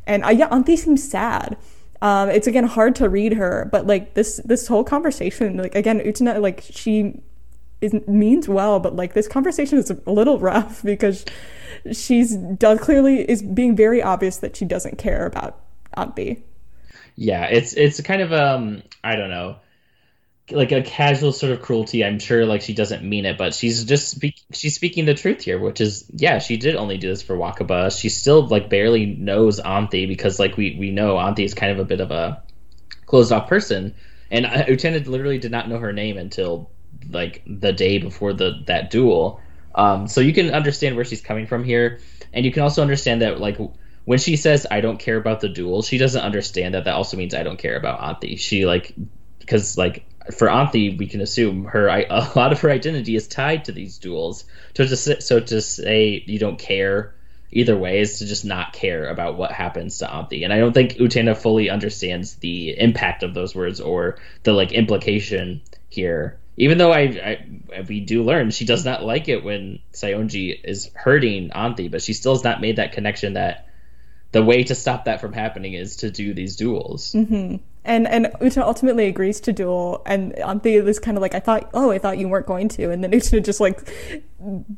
[0.06, 1.58] And uh, yeah, Anthy seems sad.
[2.02, 6.00] Um, it's again hard to read her, but like this this whole conversation, like again,
[6.00, 7.20] Utena, like she
[7.82, 11.26] is, means well, but like this conversation is a little rough because
[11.92, 15.60] she's does clearly is being very obvious that she doesn't care about
[15.96, 16.44] Anthy.
[17.16, 19.58] Yeah, it's it's kind of um I don't know
[20.52, 22.04] like a casual sort of cruelty.
[22.04, 25.60] I'm sure like she doesn't mean it, but she's just she's speaking the truth here,
[25.60, 27.98] which is yeah, she did only do this for Wakaba.
[27.98, 31.80] She still like barely knows Anthy because like we we know Anthy is kind of
[31.80, 32.44] a bit of a
[33.06, 33.94] closed off person,
[34.32, 36.70] and Utena literally did not know her name until
[37.10, 39.42] like the day before the that duel.
[39.76, 42.00] Um, so you can understand where she's coming from here,
[42.34, 43.58] and you can also understand that like
[44.06, 47.18] when she says I don't care about the duel, she doesn't understand that that also
[47.18, 48.38] means I don't care about Anthy.
[48.38, 48.94] She like
[49.40, 53.66] because like for Anthy, we can assume her a lot of her identity is tied
[53.66, 54.46] to these duels.
[54.76, 57.14] So to so to say you don't care
[57.52, 60.44] either way is to just not care about what happens to Anthy.
[60.44, 64.74] And I don't think Utena fully understands the impact of those words or the like
[64.74, 66.40] implication here.
[66.58, 67.38] Even though I,
[67.72, 72.02] I we do learn she does not like it when Saionji is hurting Anthy, but
[72.02, 73.68] she still has not made that connection that
[74.34, 77.14] the way to stop that from happening is to do these duels.
[77.14, 77.58] Mm-hmm
[77.88, 81.70] and and Utena ultimately agrees to duel, and Anthy is kind of like, I thought,
[81.74, 83.92] oh, I thought you weren't going to, and then Utena just like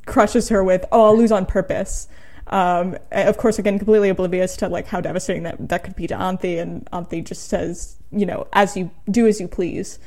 [0.05, 2.07] crushes her with, oh, I'll lose on purpose.
[2.47, 6.15] Um, of course, again, completely oblivious to like how devastating that that could be to
[6.15, 9.99] Anthy, and Anthy just says, you know, as you do as you please,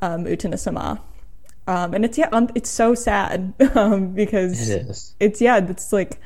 [0.00, 1.00] um, sama.
[1.66, 5.14] Um, and it's yeah, um, it's so sad um, because it is.
[5.20, 6.20] It's yeah, it's like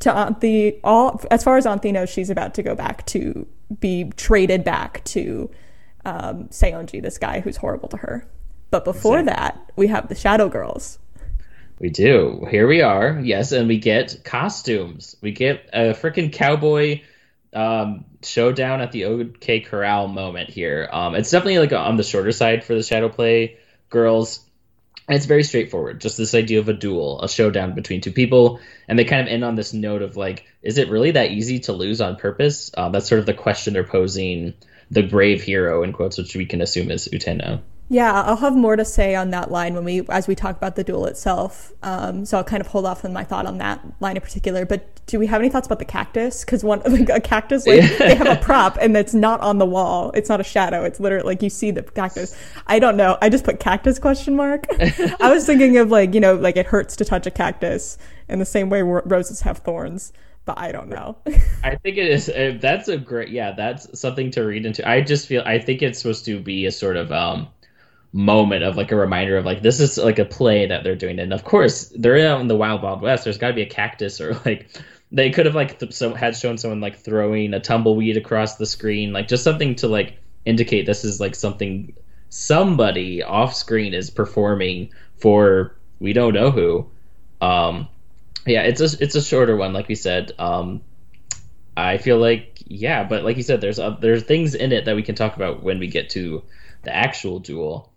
[0.00, 0.80] to Anthy.
[0.84, 3.46] All as far as Anthy knows, she's about to go back to
[3.78, 5.50] be traded back to
[6.04, 8.26] um, Saionji, this guy who's horrible to her.
[8.70, 9.36] But before exactly.
[9.36, 10.98] that, we have the Shadow Girls.
[11.78, 12.46] We do.
[12.50, 13.18] Here we are.
[13.22, 15.16] Yes, and we get costumes.
[15.22, 17.00] We get a freaking cowboy
[17.54, 20.88] um, showdown at the OK Corral moment here.
[20.92, 24.40] Um, it's definitely like on the shorter side for the Shadow Play girls.
[25.08, 26.00] And it's very straightforward.
[26.00, 29.28] Just this idea of a duel, a showdown between two people, and they kind of
[29.28, 32.70] end on this note of like, is it really that easy to lose on purpose?
[32.76, 34.54] Uh, that's sort of the question they're posing
[34.90, 37.62] the brave hero in quotes, which we can assume is Utena.
[37.92, 40.76] Yeah, I'll have more to say on that line when we as we talk about
[40.76, 41.72] the duel itself.
[41.82, 44.64] Um, so I'll kind of hold off on my thought on that line in particular.
[44.64, 46.44] But do we have any thoughts about the cactus?
[46.44, 49.66] Because one like a cactus, like they have a prop and it's not on the
[49.66, 50.12] wall.
[50.14, 50.84] It's not a shadow.
[50.84, 52.36] It's literally like you see the cactus.
[52.68, 53.18] I don't know.
[53.20, 54.66] I just put cactus question mark.
[55.20, 57.98] I was thinking of like you know like it hurts to touch a cactus
[58.28, 60.12] in the same way roses have thorns
[60.46, 61.18] but I don't know.
[61.64, 62.28] I think it is.
[62.28, 63.28] Uh, that's a great.
[63.28, 64.88] Yeah, that's something to read into.
[64.88, 65.42] I just feel.
[65.44, 67.48] I think it's supposed to be a sort of um
[68.12, 71.18] moment of like a reminder of like this is like a play that they're doing.
[71.18, 73.24] And of course they're out in the wild wild west.
[73.24, 74.68] There's got to be a cactus or like
[75.12, 78.66] they could have like th- so had shown someone like throwing a tumbleweed across the
[78.66, 81.94] screen like just something to like indicate this is like something
[82.28, 86.90] somebody off screen is performing for we don't know who.
[87.40, 87.88] Um
[88.46, 90.32] yeah it's a it's a shorter one like we said.
[90.38, 90.82] Um
[91.76, 94.96] i feel like yeah but like you said there's uh, there's things in it that
[94.96, 96.42] we can talk about when we get to
[96.82, 97.89] the actual duel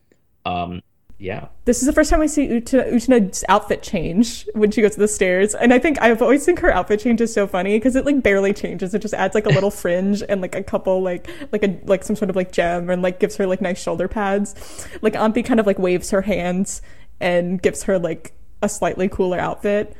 [0.46, 0.82] um,
[1.24, 1.48] yeah.
[1.64, 5.08] This is the first time I see Utena's outfit change when she goes to the
[5.08, 5.56] stairs.
[5.56, 8.22] And I think I've always think her outfit change is so funny because it like
[8.22, 8.94] barely changes.
[8.94, 12.04] It just adds like a little fringe and like a couple like like a like
[12.04, 14.88] some sort of like gem and like gives her like nice shoulder pads.
[15.02, 16.82] Like Anthy kind of like waves her hands
[17.22, 19.96] and gives her like a slightly cooler outfit.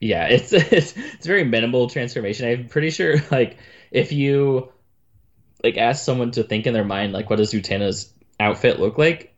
[0.00, 2.48] Yeah, it's it's it's very minimal transformation.
[2.48, 3.58] I'm pretty sure like
[3.90, 4.72] if you
[5.62, 9.34] like ask someone to think in their mind like what does Utena's outfit look like.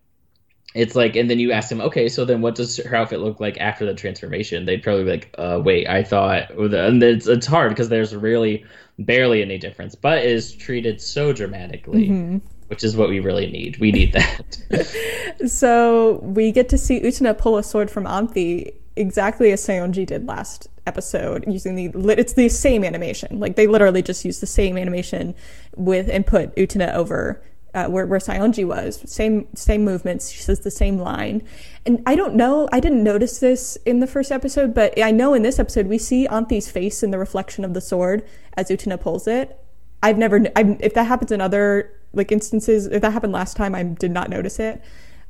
[0.73, 3.41] It's like and then you ask them okay so then what does her outfit look
[3.41, 4.67] like after the transformation?
[4.67, 8.65] They'd probably be like uh wait i thought and it's, it's hard because there's really
[9.01, 12.39] barely any difference but is treated so dramatically mm-hmm.
[12.69, 13.79] which is what we really need.
[13.79, 14.59] We need that.
[15.49, 20.27] So we get to see utena pull a sword from Anthy exactly as Saionji did
[20.27, 23.41] last episode using the it's the same animation.
[23.41, 25.35] Like they literally just use the same animation
[25.77, 27.43] with and put utena over
[27.75, 29.03] uh, where where Saionji was.
[29.11, 30.31] Same same movements.
[30.31, 31.43] She says the same line,
[31.87, 32.69] and I don't know.
[32.73, 35.99] I didn't notice this in the first episode, but I know in this episode we
[35.99, 39.59] see Anthy's face in the reflection of the sword as Utena pulls it.
[40.03, 40.47] I've never.
[40.57, 44.11] I've, if that happens in other like instances, if that happened last time, I did
[44.11, 44.83] not notice it.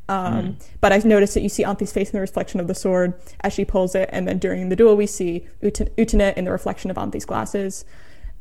[0.08, 0.66] Um, mm.
[0.80, 3.52] But I've noticed that you see Anthy's face in the reflection of the sword as
[3.52, 6.96] she pulls it, and then during the duel we see Utena in the reflection of
[6.96, 7.84] Anthy's glasses.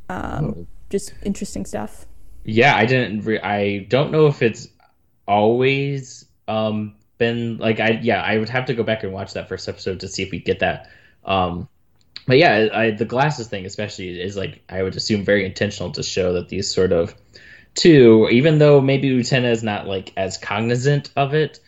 [0.07, 0.67] Um, oh.
[0.89, 2.07] Just interesting stuff
[2.43, 3.25] yeah, I didn't.
[3.25, 4.67] Re- I don't know if it's
[5.27, 7.99] always um, been like I.
[8.01, 10.31] Yeah, I would have to go back and watch that first episode to see if
[10.31, 10.89] we get that.
[11.25, 11.67] Um,
[12.25, 16.03] but yeah, I, the glasses thing especially is like I would assume very intentional to
[16.03, 17.15] show that these sort of
[17.75, 21.59] two, even though maybe Utena is not like as cognizant of it,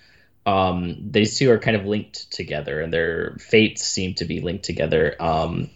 [0.46, 4.66] um, these two are kind of linked together and their fates seem to be linked
[4.66, 5.16] together.
[5.20, 5.70] Um,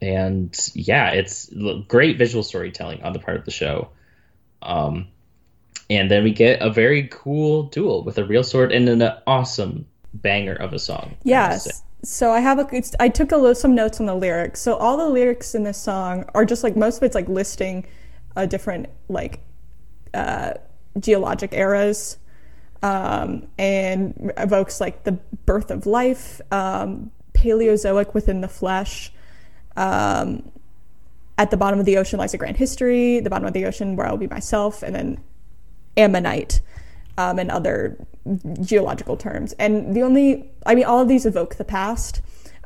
[0.00, 1.48] and yeah, it's
[1.88, 3.90] great visual storytelling on the part of the show.
[4.62, 5.08] Um,
[5.90, 9.86] and then we get a very cool duel with a real sword and an awesome
[10.14, 11.16] banger of a song.
[11.22, 11.82] Yes.
[12.04, 12.82] So I have a.
[12.98, 14.60] I took a, little, some notes on the lyrics.
[14.60, 17.86] So all the lyrics in this song are just like most of it's like listing
[18.34, 19.40] a different like
[20.14, 20.54] uh,
[20.98, 22.18] geologic eras
[22.82, 25.12] um, and evokes like the
[25.46, 29.12] birth of life, um, Paleozoic within the flesh,
[29.76, 30.50] um,
[31.38, 33.96] at the bottom of the ocean lies a grand history, the bottom of the ocean
[33.96, 35.22] where I'll be myself, and then
[35.96, 36.60] ammonite
[37.18, 37.96] um, and other
[38.60, 39.52] geological terms.
[39.54, 42.20] And the only, I mean, all of these evoke the past.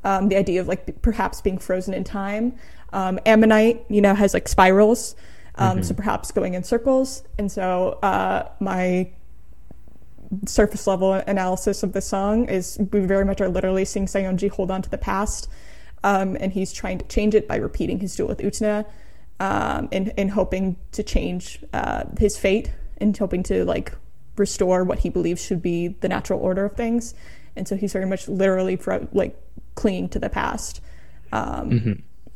[0.05, 2.55] Um, the idea of like perhaps being frozen in time.
[2.93, 5.17] Um, ammonite, you know, has like spirals,
[5.57, 5.83] um, mm-hmm.
[5.83, 7.25] so perhaps going in circles.
[7.39, 9.11] And so uh, my
[10.47, 14.71] surface level analysis of the song is we very much are literally seeing Saionji hold
[14.71, 15.49] on to the past
[16.05, 18.85] um, and he's trying to change it by repeating his duel with Utena
[19.41, 23.93] um, and, and hoping to change uh, his fate and hoping to like
[24.37, 27.15] restore what he believes should be the natural order of things.
[27.55, 28.79] And so he's very much literally
[29.13, 29.37] like
[29.75, 30.81] clinging to the past.
[31.33, 31.93] Um, mm-hmm.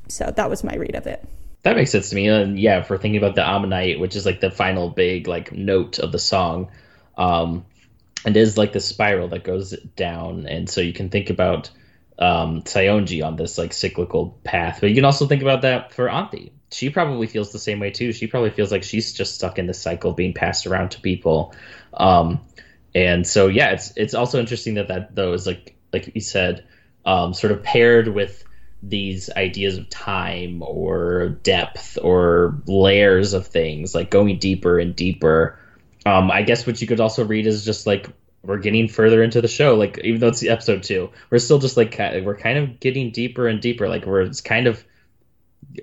[0.09, 1.27] So that was my read of it.
[1.63, 2.27] That makes sense to me.
[2.29, 5.53] And yeah, if we're thinking about the Ammonite, which is like the final big like
[5.53, 6.71] note of the song,
[7.19, 7.67] um,
[8.25, 10.47] it is like the spiral that goes down.
[10.47, 11.71] And so you can think about
[12.21, 14.79] um, Saionji on this like cyclical path.
[14.81, 16.53] But you can also think about that for Anthy.
[16.71, 18.13] She probably feels the same way too.
[18.13, 21.55] She probably feels like she's just stuck in this cycle being passed around to people.
[21.95, 22.41] Um,
[22.95, 26.65] and so yeah, it's it's also interesting that that though is like like you said,
[27.05, 28.45] um, sort of paired with
[28.83, 35.59] these ideas of time or depth or layers of things, like going deeper and deeper.
[36.07, 38.09] Um, I guess what you could also read is just like
[38.43, 41.59] we're getting further into the show like even though it's the episode two we're still
[41.59, 44.85] just like we're kind of getting deeper and deeper like we're it's kind of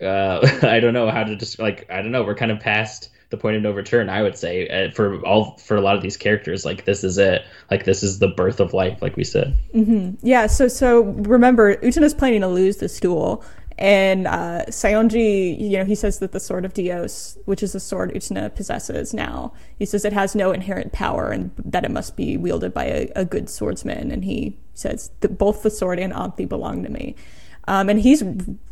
[0.02, 3.10] uh i don't know how to just like i don't know we're kind of past
[3.30, 4.10] the point of no return.
[4.10, 7.17] I would say uh, for all for a lot of these characters, like this is
[7.17, 7.43] it.
[7.70, 9.58] Like this is the birth of life, like we said.
[9.74, 10.26] Mm-hmm.
[10.26, 10.48] Yeah.
[10.48, 13.43] So so remember, Utena's planning to lose the stool,
[13.77, 17.79] and uh, Saionji, you know, he says that the sword of Dios, which is the
[17.79, 22.15] sword Utena possesses now, he says it has no inherent power and that it must
[22.15, 24.11] be wielded by a, a good swordsman.
[24.11, 27.15] And he says that both the sword and Anthy belong to me.
[27.67, 28.23] Um, and he's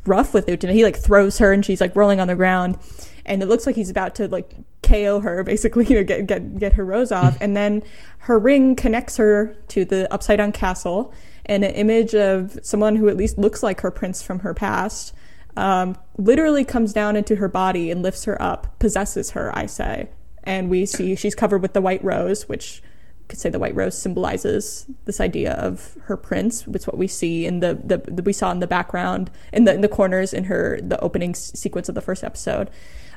[0.05, 0.73] rough with Utena.
[0.73, 2.79] He like throws her and she's like rolling on the ground.
[3.27, 6.57] And it looks like he's about to like KO her, basically, you know, get get
[6.57, 7.37] get her rose off.
[7.41, 7.83] and then
[8.19, 11.13] her ring connects her to the upside down castle
[11.45, 15.13] and an image of someone who at least looks like her prince from her past
[15.57, 20.09] um, literally comes down into her body and lifts her up, possesses her, I say.
[20.43, 22.83] And we see she's covered with the white rose, which
[23.27, 26.67] could say the white rose symbolizes this idea of her prince.
[26.67, 29.73] It's what we see in the, the, the we saw in the background in the
[29.73, 32.69] in the corners in her the opening s- sequence of the first episode.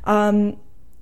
[0.04, 0.56] Um,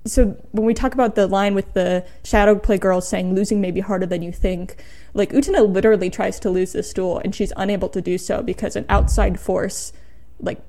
[0.07, 3.71] so when we talk about the line with the shadow play girl saying losing may
[3.71, 7.53] be harder than you think, like Utena literally tries to lose this duel and she's
[7.57, 9.93] unable to do so because an outside force
[10.39, 10.61] like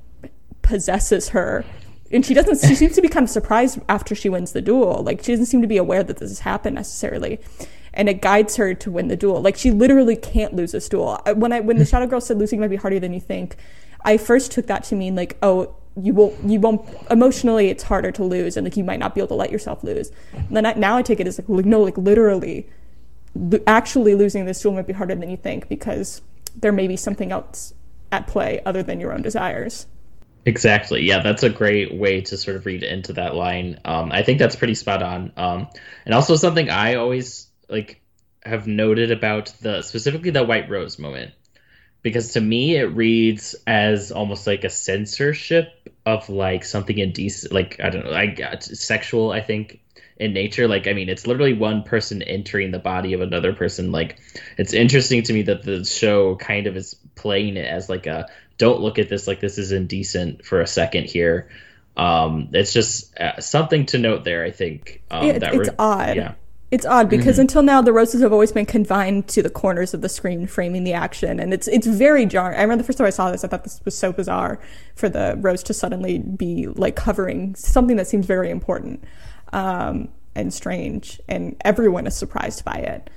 [0.63, 1.65] possesses her.
[2.11, 5.03] And she doesn't she seems to be kind of surprised after she wins the duel.
[5.03, 7.41] Like she doesn't seem to be aware that this has happened necessarily.
[7.93, 9.43] And it guides her to win the duel.
[9.43, 11.21] Like she literally can't lose this duel.
[11.35, 13.57] When I when the shadow girl said losing might be harder than you think,
[14.05, 18.13] I first took that to mean like, oh, you won't you won't emotionally it's harder
[18.13, 20.65] to lose and like you might not be able to let yourself lose and then
[20.67, 22.69] I, now i take it as like no like literally
[23.67, 26.23] actually losing this duel might be harder than you think because
[26.57, 27.75] there may be something else
[28.11, 29.87] at play other than your own desires
[30.49, 31.03] Exactly.
[31.03, 33.81] Yeah, that's a great way to sort of read into that line.
[33.85, 35.31] Um, I think that's pretty spot on.
[35.37, 35.69] Um,
[36.07, 38.01] and also something I always like
[38.45, 41.33] have noted about the specifically the white rose moment
[42.03, 47.81] because to me it reads as almost like a censorship of like something indecent like
[47.83, 49.81] i don't know like sexual i think
[50.21, 50.67] in nature.
[50.67, 53.93] Like i mean it's literally one person entering the body of another person.
[53.93, 54.19] Like
[54.57, 58.27] it's interesting to me that the show kind of is playing it as like a
[58.57, 61.49] don't look at this like this is indecent for a second here.
[61.97, 65.77] Um it's just uh, something to note there i think um It- that it's we're-
[65.79, 66.17] odd.
[66.17, 66.33] yeah
[66.71, 70.03] It's odd because until now the roses have always been confined to the corners of
[70.03, 72.59] the screen framing the action and it's it's very jarring.
[72.59, 74.61] I remember the first time I saw this I thought this was so bizarre
[74.95, 79.03] for the rose to suddenly be like covering something that seems very important
[79.55, 83.09] um, and strange and everyone is surprised by it.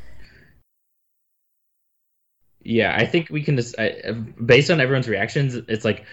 [2.63, 6.05] Yeah, I think we can just, I, based on everyone's reactions, it's like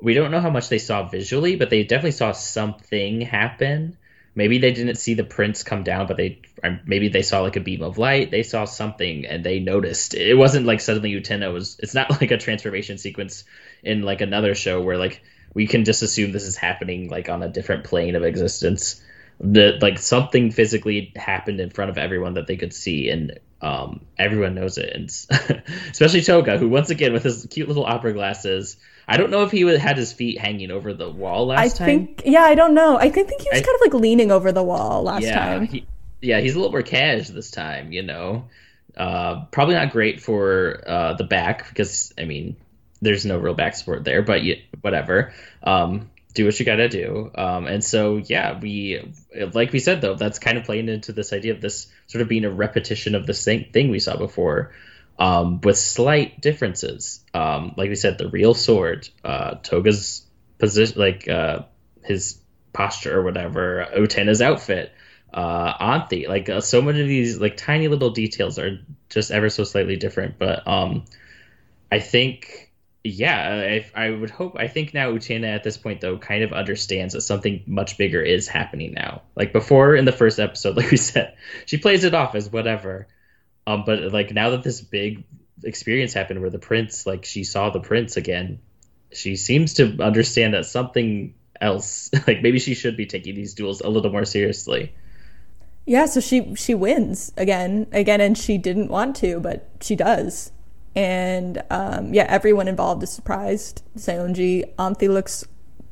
[0.00, 3.96] we don't know how much they saw visually, but they definitely saw something happen.
[4.38, 6.40] Maybe they didn't see the prince come down, but they
[6.86, 8.30] maybe they saw like a beam of light.
[8.30, 10.14] They saw something and they noticed.
[10.14, 11.76] It wasn't like suddenly Utena was.
[11.80, 13.42] It's not like a transformation sequence
[13.82, 15.22] in like another show where like
[15.54, 19.02] we can just assume this is happening like on a different plane of existence.
[19.40, 24.06] That like something physically happened in front of everyone that they could see, and um,
[24.16, 28.76] everyone knows it, and especially Toga, who once again with his cute little opera glasses.
[29.08, 31.84] I don't know if he had his feet hanging over the wall last I time.
[31.84, 32.98] I think yeah, I don't know.
[32.98, 35.34] I think, think he was I- kind of like leaning over the wall last yeah,
[35.34, 35.66] time.
[35.66, 35.86] He,
[36.20, 38.44] yeah, he's a little more cash this time, you know.
[38.96, 42.56] Uh, probably not great for uh, the back because I mean,
[43.00, 45.32] there's no real back support there, but you, whatever.
[45.62, 47.30] Um, do what you gotta do.
[47.34, 49.02] Um, and so yeah, we
[49.54, 52.28] like we said though, that's kind of playing into this idea of this sort of
[52.28, 54.72] being a repetition of the same thing we saw before.
[55.18, 57.24] Um, with slight differences.
[57.34, 60.24] Um, like we said, the real sword, uh, Toga's
[60.58, 61.62] position, like uh,
[62.04, 62.40] his
[62.72, 64.92] posture or whatever, Utena's outfit,
[65.32, 68.78] uh, Anthy, like uh, so many of these like tiny little details are
[69.08, 70.38] just ever so slightly different.
[70.38, 71.04] But um,
[71.90, 72.72] I think,
[73.04, 74.56] yeah, I, I would hope.
[74.58, 78.22] I think now Utena at this point though kind of understands that something much bigger
[78.22, 79.22] is happening now.
[79.36, 81.34] Like before in the first episode, like we said,
[81.66, 83.06] she plays it off as whatever.
[83.68, 85.24] Um, but like now that this big
[85.62, 88.60] experience happened where the prince, like she saw the prince again,
[89.12, 93.82] she seems to understand that something else, like maybe she should be taking these duels
[93.82, 94.94] a little more seriously.
[95.84, 100.50] Yeah, so she she wins again, again, and she didn't want to, but she does.
[100.96, 103.82] And um, yeah, everyone involved is surprised.
[103.98, 105.46] Saionji, Anthy looks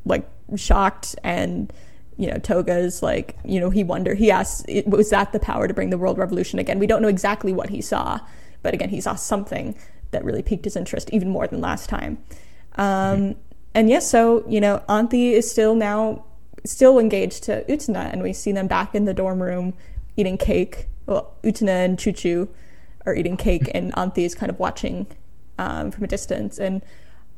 [0.07, 1.71] like shocked, and
[2.17, 5.75] you know Toga's like you know he wonder he asks was that the power to
[5.75, 6.79] bring the world revolution again?
[6.79, 8.21] We don't know exactly what he saw,
[8.63, 9.77] but again he saw something
[10.11, 12.19] that really piqued his interest even more than last time.
[12.77, 13.37] Um,
[13.75, 16.25] and yes, so you know Anthy is still now
[16.65, 19.75] still engaged to Utena, and we see them back in the dorm room
[20.17, 20.89] eating cake.
[21.07, 22.49] Well, Utena and Chuchu
[23.05, 25.07] are eating cake, and Anthy is kind of watching
[25.59, 26.59] um, from a distance.
[26.59, 26.83] And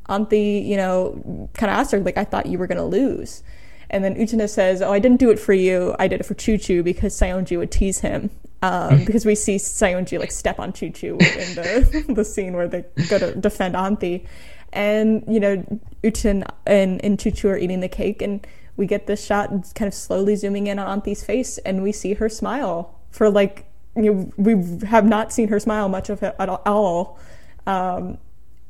[0.09, 3.43] Anthy, you know, kind of asked her, like, I thought you were going to lose.
[3.91, 5.95] And then Utena says, "Oh, I didn't do it for you.
[5.99, 8.31] I did it for Choo Choo because Saionji would tease him."
[8.61, 12.69] Um, because we see Saionji like step on Choo Choo in the the scene where
[12.69, 14.27] they go to defend Anthy,
[14.73, 19.07] and you know Uten and and Choo Choo are eating the cake, and we get
[19.07, 22.95] this shot kind of slowly zooming in on Anthy's face, and we see her smile
[23.11, 27.19] for like you know, we have not seen her smile much of it at all.
[27.67, 28.19] Um,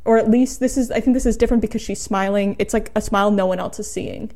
[0.05, 2.57] or at least this is, I think this is different because she's smiling.
[2.59, 4.33] It's like a smile no one else is seeing.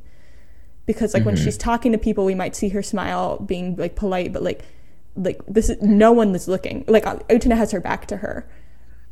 [0.87, 1.28] Because like mm-hmm.
[1.28, 4.64] when she's talking to people, we might see her smile being like polite, but like,
[5.16, 6.85] like this is no one is looking.
[6.89, 8.49] Like Utena has her back to her.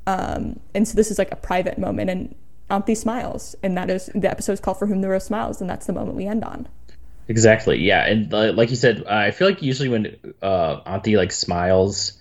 [0.06, 2.34] Um, and so this is like a private moment and
[2.70, 3.54] Anthy smiles.
[3.62, 5.60] And that is the episode is called For Whom the Rose Smiles.
[5.60, 6.68] And that's the moment we end on.
[7.30, 7.78] Exactly.
[7.78, 12.18] Yeah, and uh, like you said, I feel like usually when uh, Anthy like smiles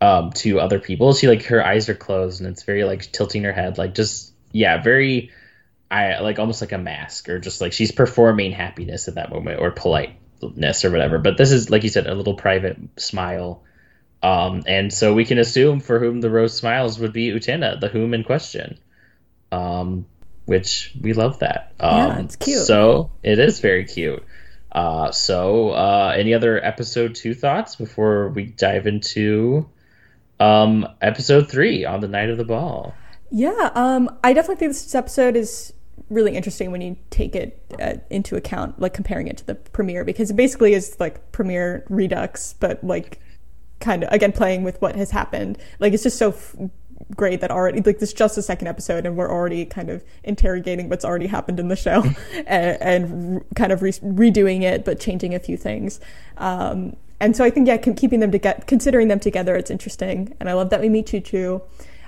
[0.00, 3.44] um, to other people, she like her eyes are closed and it's very like tilting
[3.44, 5.30] her head, like just yeah, very
[5.90, 9.60] I like almost like a mask or just like she's performing happiness at that moment
[9.60, 11.18] or politeness or whatever.
[11.18, 13.64] But this is like you said, a little private smile.
[14.22, 17.88] Um, and so we can assume for whom the rose smiles would be Utena, the
[17.88, 18.78] whom in question.
[19.50, 20.06] Um,
[20.44, 21.72] which we love that.
[21.80, 22.66] Um, yeah, it's cute.
[22.66, 24.24] So it is very cute.
[24.72, 29.68] Uh, so, uh, any other episode two thoughts before we dive into
[30.38, 32.94] um, episode three on the night of the ball?
[33.30, 35.72] Yeah, um, I definitely think this episode is
[36.08, 40.04] really interesting when you take it uh, into account, like comparing it to the premiere,
[40.04, 43.20] because it basically is like premiere redux, but like
[43.80, 45.58] kind of again playing with what has happened.
[45.78, 46.56] Like it's just so f-
[47.16, 50.88] great that already like this just the second episode and we're already kind of interrogating
[50.88, 52.02] what's already happened in the show
[52.46, 56.00] and, and re- kind of re- redoing it but changing a few things.
[56.36, 60.34] Um, and so i think yeah keeping them together considering them together it's interesting.
[60.40, 61.62] And i love that we meet choo choo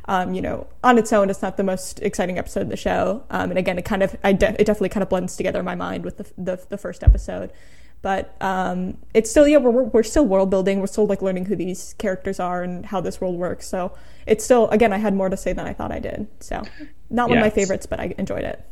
[0.06, 3.24] um, you know, on its own, it's not the most exciting episode of the show.
[3.30, 5.64] Um, and again, it kind of, I de- it definitely kind of blends together in
[5.64, 7.52] my mind with the, the, the first episode.
[8.02, 10.80] But um, it's still yeah we're, we're still world building.
[10.80, 13.66] We're still like learning who these characters are and how this world works.
[13.68, 13.92] So
[14.26, 16.26] it's still again i had more to say than i thought i did.
[16.40, 16.62] So
[17.10, 18.64] not one of my favorites but i enjoyed it.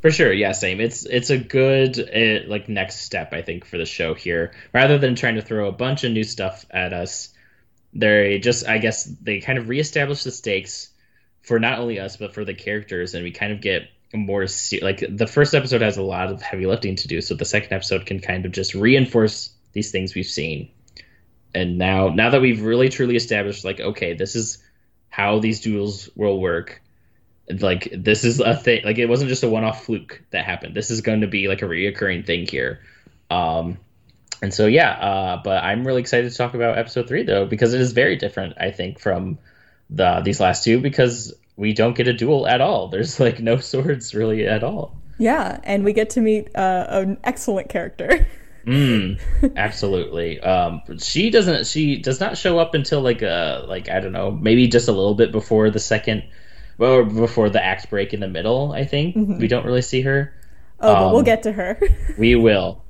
[0.00, 0.32] For sure.
[0.32, 0.80] Yeah same.
[0.80, 4.52] It's it's a good uh, like next step i think for the show here.
[4.74, 7.28] Rather than trying to throw a bunch of new stuff at us
[7.92, 10.90] they just i guess they kind of reestablish the stakes
[11.42, 14.46] for not only us but for the characters and we kind of get more
[14.82, 17.72] like the first episode has a lot of heavy lifting to do so the second
[17.72, 20.70] episode can kind of just reinforce these things we've seen.
[21.54, 24.58] And now now that we've really truly established like okay this is
[25.08, 26.80] how these duels will work
[27.60, 30.74] like this is a thing like it wasn't just a one-off fluke that happened.
[30.74, 32.80] This is going to be like a reoccurring thing here.
[33.30, 33.78] Um
[34.42, 37.72] and so yeah uh but i'm really excited to talk about episode three though because
[37.72, 39.38] it is very different i think from
[39.88, 42.88] the these last two because we don't get a duel at all.
[42.88, 44.96] There's like no swords really at all.
[45.18, 48.26] Yeah, and we get to meet uh, an excellent character.
[48.66, 49.20] mm,
[49.56, 50.40] absolutely.
[50.40, 51.66] Um, she doesn't.
[51.66, 54.92] She does not show up until like uh like I don't know, maybe just a
[54.92, 56.24] little bit before the second,
[56.78, 58.72] well, before the act break in the middle.
[58.72, 59.38] I think mm-hmm.
[59.38, 60.34] we don't really see her.
[60.82, 61.80] Oh, um, but we'll um, get to her.
[62.18, 62.82] we will,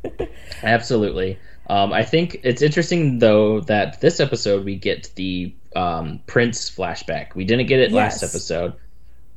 [0.62, 1.38] absolutely.
[1.68, 7.34] Um, I think it's interesting though that this episode we get the um, Prince flashback.
[7.34, 7.94] We didn't get it yes.
[7.94, 8.74] last episode.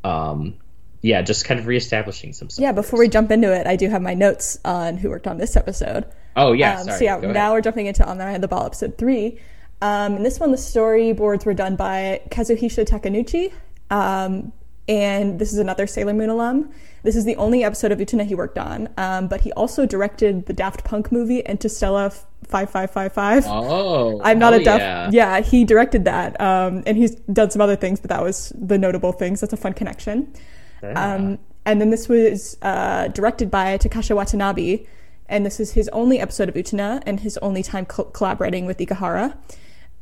[0.03, 0.55] Um,
[1.01, 2.63] yeah, just kind of reestablishing some stuff.
[2.63, 5.37] Yeah, before we jump into it, I do have my notes on who worked on
[5.37, 6.05] this episode.
[6.35, 7.51] Oh yeah, um, so yeah, Go now ahead.
[7.51, 9.39] we're jumping into On the Night of the Ball episode three.
[9.81, 13.53] Um, and this one, the storyboards were done by Kazuhisa Takenouchi,
[13.91, 14.51] um,
[14.88, 16.71] and this is another Sailor Moon alum.
[17.03, 20.47] This is the only episode of Utena he worked on, um, but he also directed
[20.47, 23.45] the Daft Punk movie Interstellar 5555.
[23.47, 24.81] Oh, I'm not a Daft.
[25.13, 25.38] Yeah.
[25.38, 28.77] yeah, he directed that, um, and he's done some other things, but that was the
[28.77, 29.41] notable things.
[29.41, 30.33] That's a fun connection.
[30.81, 31.15] Yeah.
[31.15, 34.86] Um, and then this was uh, directed by Takashi Watanabe,
[35.27, 38.77] and this is his only episode of Utena and his only time co- collaborating with
[38.77, 39.36] Ikuhara.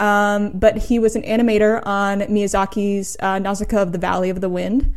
[0.03, 4.49] Um, but he was an animator on Miyazaki's uh, Nausicaa of the Valley of the
[4.49, 4.95] Wind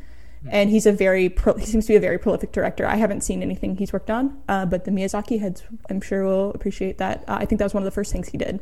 [0.50, 2.86] and he's a very pro- he seems to be a very prolific director.
[2.86, 6.50] I haven't seen anything he's worked on, uh, but the Miyazaki heads, I'm sure, will
[6.52, 7.24] appreciate that.
[7.28, 8.60] Uh, I think that was one of the first things he did.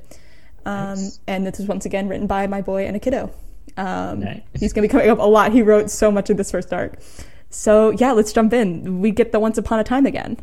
[0.67, 1.21] Um, nice.
[1.27, 3.33] And this is once again written by my boy Enokido.
[3.77, 4.43] Um, nice.
[4.59, 5.53] He's going to be coming up a lot.
[5.53, 6.99] He wrote so much of this first arc.
[7.51, 9.01] So yeah, let's jump in.
[9.01, 10.39] We get the Once Upon a Time again.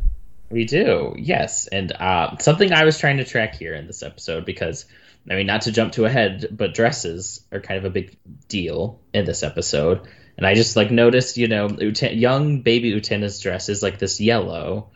[0.50, 1.68] We do, yes.
[1.68, 4.86] And uh, something I was trying to track here in this episode because.
[5.30, 8.18] I mean, not to jump too ahead, but dresses are kind of a big
[8.48, 10.08] deal in this episode.
[10.38, 14.20] And I just like noticed, you know, Uten- young baby Utena's dress is like this
[14.20, 14.90] yellow,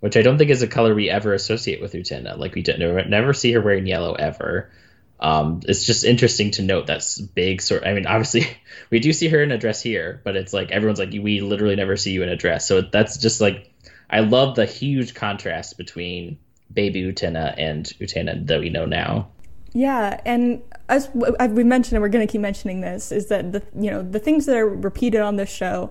[0.00, 2.38] which I don't think is a color we ever associate with Utena.
[2.38, 4.70] Like we never, never see her wearing yellow ever.
[5.18, 7.84] Um, it's just interesting to note that's big sort.
[7.84, 8.46] I mean, obviously
[8.90, 11.76] we do see her in a dress here, but it's like everyone's like we literally
[11.76, 12.66] never see you in a dress.
[12.66, 13.72] So that's just like
[14.10, 16.38] I love the huge contrast between
[16.72, 19.30] baby Utena and Utena that we know now.
[19.72, 23.62] Yeah, and as, we mentioned, and we're going to keep mentioning this, is that the
[23.74, 25.90] you know the things that are repeated on this show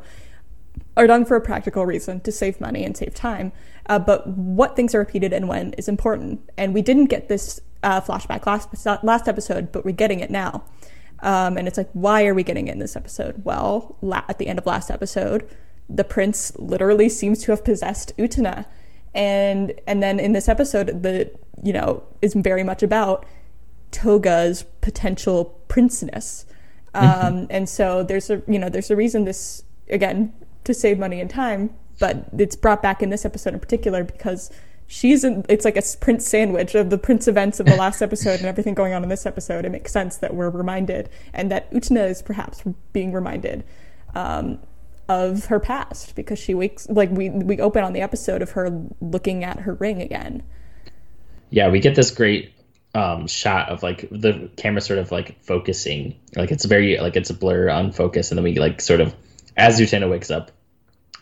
[0.95, 3.51] are done for a practical reason to save money and save time.
[3.87, 6.41] Uh, but what things are repeated and when is important.
[6.57, 8.69] And we didn't get this uh, flashback last
[9.03, 10.63] last episode, but we're getting it now.
[11.21, 13.43] Um, and it's like, why are we getting it in this episode?
[13.45, 15.47] Well, la- at the end of last episode,
[15.89, 18.65] the prince literally seems to have possessed Utena,
[19.13, 21.31] and and then in this episode, the
[21.63, 23.25] you know is very much about
[23.91, 26.45] Toga's potential princeness.
[26.93, 27.25] Mm-hmm.
[27.25, 30.33] Um, and so there's a you know there's a reason this again
[30.63, 34.51] to save money and time, but it's brought back in this episode in particular because
[34.87, 38.39] she's in, it's like a prince sandwich of the prince events of the last episode
[38.39, 39.65] and everything going on in this episode.
[39.65, 42.61] It makes sense that we're reminded and that Utena is perhaps
[42.91, 43.63] being reminded
[44.13, 44.59] um,
[45.07, 48.85] of her past because she wakes like we we open on the episode of her
[48.99, 50.43] looking at her ring again.
[51.49, 52.53] Yeah, we get this great
[52.93, 57.29] um, shot of like the camera sort of like focusing, like it's very like it's
[57.29, 59.15] a blur on focus, and then we like sort of
[59.55, 60.51] as Utena wakes up,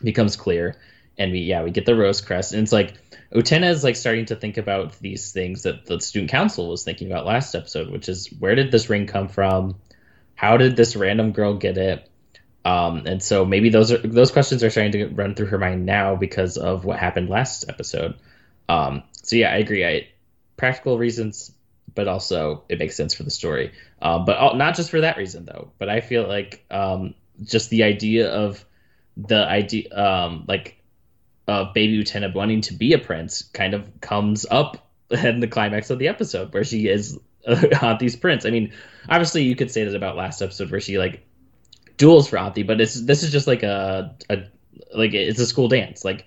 [0.03, 0.75] becomes clear,
[1.17, 2.95] and we yeah we get the rose crest, and it's like
[3.33, 7.11] Utena is like starting to think about these things that the student council was thinking
[7.11, 9.75] about last episode, which is where did this ring come from?
[10.33, 12.09] How did this random girl get it?
[12.65, 15.85] Um, and so maybe those are those questions are starting to run through her mind
[15.85, 18.15] now because of what happened last episode.
[18.67, 19.85] Um, so yeah, I agree.
[19.85, 20.07] I
[20.57, 21.51] practical reasons
[21.95, 23.71] but also it makes sense for the story.
[24.01, 25.71] Uh, but not just for that reason though.
[25.77, 28.63] But I feel like um, just the idea of
[29.17, 30.81] the idea, um, like
[31.47, 35.89] of Baby Utena wanting to be a prince, kind of comes up in the climax
[35.89, 37.17] of the episode where she is
[37.47, 38.45] uh, Anthy's prince.
[38.45, 38.73] I mean,
[39.07, 41.25] obviously you could say that about last episode where she like
[41.97, 44.43] duels for Anthy, but it's this is just like a, a
[44.95, 46.05] like it's a school dance.
[46.05, 46.25] Like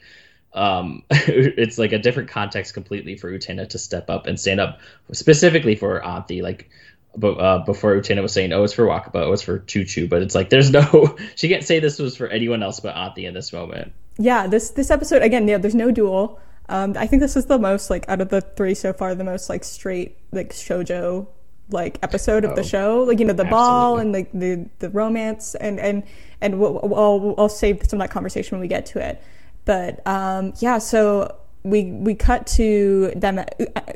[0.55, 4.80] um, it's like a different context completely for Utena to step up and stand up
[5.12, 6.42] specifically for Anthy.
[6.42, 6.70] Like,
[7.16, 10.09] but uh, before Utena was saying, "Oh, it's for Wakaba, oh, it's for Choo Choo,"
[10.09, 13.26] but it's like there's no, she can't say this was for anyone else but Anthy
[13.26, 13.92] in this moment.
[14.18, 16.40] Yeah, this this episode again, yeah, there's no duel.
[16.68, 19.24] Um, I think this is the most like out of the three so far, the
[19.24, 21.26] most like straight like shojo
[21.70, 23.50] like episode of oh, the show like you know the absolutely.
[23.50, 26.03] ball and like the the romance and and
[26.40, 29.22] and we'll, I'll, I'll save some of that conversation when we get to it
[29.64, 33.36] but um, yeah, so we we cut to them,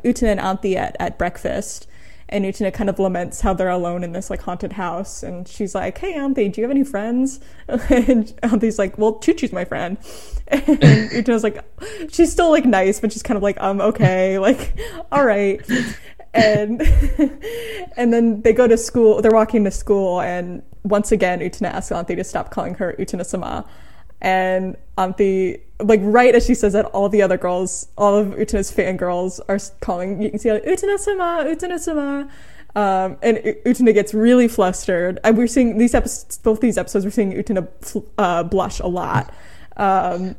[0.04, 1.88] Utena and Anthy at, at breakfast,
[2.28, 5.74] and Utena kind of laments how they're alone in this like haunted house, and she's
[5.74, 9.64] like, "Hey, Anthy, do you have any friends?" And Anthy's like, "Well, Choo Choo's my
[9.64, 9.98] friend,"
[10.48, 10.62] and
[11.10, 11.64] Utena's like,
[12.12, 14.78] she's still like nice, but she's kind of like, "Um, okay, like,
[15.10, 15.60] all right."
[16.34, 16.82] And
[17.96, 19.22] and then they go to school.
[19.22, 23.26] They're walking to school, and once again, Utena asks Anthy to stop calling her Utena
[23.26, 23.64] Sama
[24.20, 28.72] and Anthy, like right as she says that, all the other girls, all of Utena's
[28.72, 30.22] fangirls are calling.
[30.22, 32.28] You can see like, Utena sama, Utena sama.
[32.74, 35.18] Um, and Utena gets really flustered.
[35.24, 37.68] And we're seeing these episodes, both these episodes, we're seeing Utena
[38.18, 39.32] uh, blush a lot.
[39.76, 40.36] Um,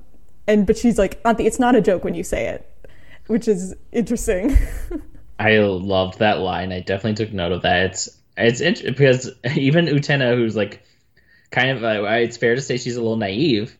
[0.47, 2.89] and but she's like, Anthy, it's not a joke when you say it,
[3.27, 4.57] which is interesting.
[5.39, 6.71] I loved that line.
[6.71, 7.91] I definitely took note of that.
[7.91, 10.83] It's it's interesting because even Utena, who's like
[11.51, 13.77] kind of uh, it's fair to say she's a little naive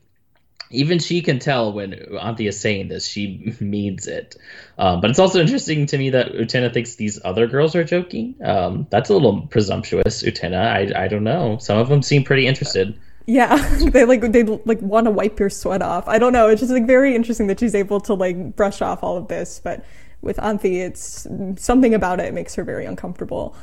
[0.69, 4.35] even she can tell when Anthy is saying this, she means it.
[4.77, 8.35] Um, but it's also interesting to me that Utena thinks these other girls are joking.
[8.43, 10.61] Um, that's a little presumptuous, Utena.
[10.61, 11.57] I, I don't know.
[11.59, 12.99] Some of them seem pretty interested.
[13.25, 13.57] Yeah,
[13.91, 16.07] they like they like want to wipe your sweat off.
[16.07, 16.47] I don't know.
[16.47, 19.59] It's just like very interesting that she's able to like brush off all of this.
[19.61, 19.83] But
[20.21, 23.55] with Anthy, it's something about it makes her very uncomfortable.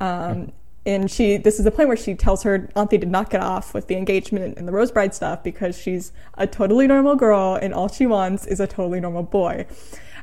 [0.00, 0.52] Um,
[0.86, 3.74] and she this is the point where she tells her Anthy to not get off
[3.74, 7.74] with the engagement and the rose bride stuff because she's a totally normal girl and
[7.74, 9.66] all she wants is a totally normal boy.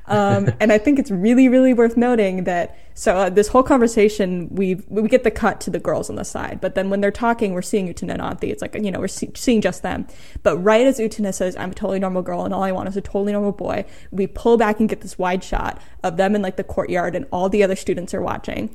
[0.08, 4.48] Um, and I think it's really, really worth noting that so uh, this whole conversation
[4.52, 7.12] we we get the cut to the girls on the side, but then when they're
[7.12, 8.52] talking, we're seeing Utena and Anthy.
[8.52, 10.08] It's like you know we're see- seeing just them.
[10.44, 12.96] But right as Utena says, "I'm a totally normal girl and all I want is
[12.96, 16.42] a totally normal boy," we pull back and get this wide shot of them in
[16.42, 18.74] like the courtyard and all the other students are watching.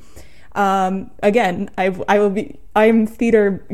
[0.53, 3.65] Um, again, I've I will be, I'm theater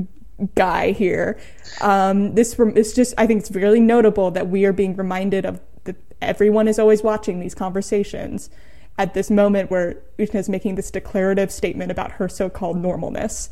[0.56, 1.40] guy here.
[1.82, 5.60] Um, this is just, I think it's really notable that we are being reminded of
[5.86, 8.50] that everyone is always watching these conversations
[9.00, 13.50] at this moment where Utena is making this declarative statement about her so-called normalness.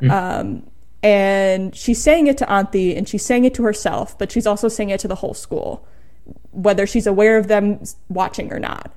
[0.00, 0.10] Mm.
[0.10, 0.70] Um,
[1.02, 4.68] and she's saying it to Anthy and she's saying it to herself, but she's also
[4.68, 5.86] saying it to the whole school,
[6.52, 8.92] whether she's aware of them watching or not.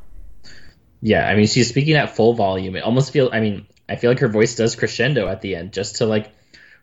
[1.02, 2.76] Yeah, I mean, she's speaking at full volume.
[2.76, 3.30] It almost feel.
[3.32, 6.32] I mean, I feel like her voice does crescendo at the end, just to like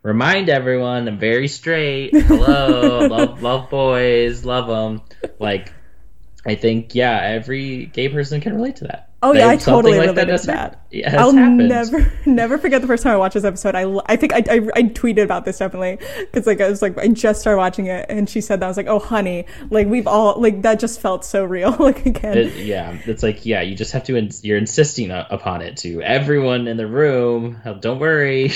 [0.02, 2.14] remind everyone I'm very straight.
[2.14, 5.02] Hello, love love boys, love them.
[5.38, 5.72] Like
[6.46, 9.11] I think yeah, every gay person can relate to that.
[9.24, 10.84] Oh yeah, I totally like related to that.
[10.90, 11.68] yeah, I'll happened.
[11.68, 13.74] never, never forget the first time I watched this episode.
[13.76, 16.98] I, I think I, I, I tweeted about this definitely because like I was like
[16.98, 19.86] I just started watching it and she said that I was like oh honey like
[19.86, 23.60] we've all like that just felt so real like again It- yeah, it's like yeah,
[23.60, 24.16] you just have to.
[24.16, 27.60] Ins- you're insisting upon it to everyone in the room.
[27.64, 28.50] "Oh, Don't worry,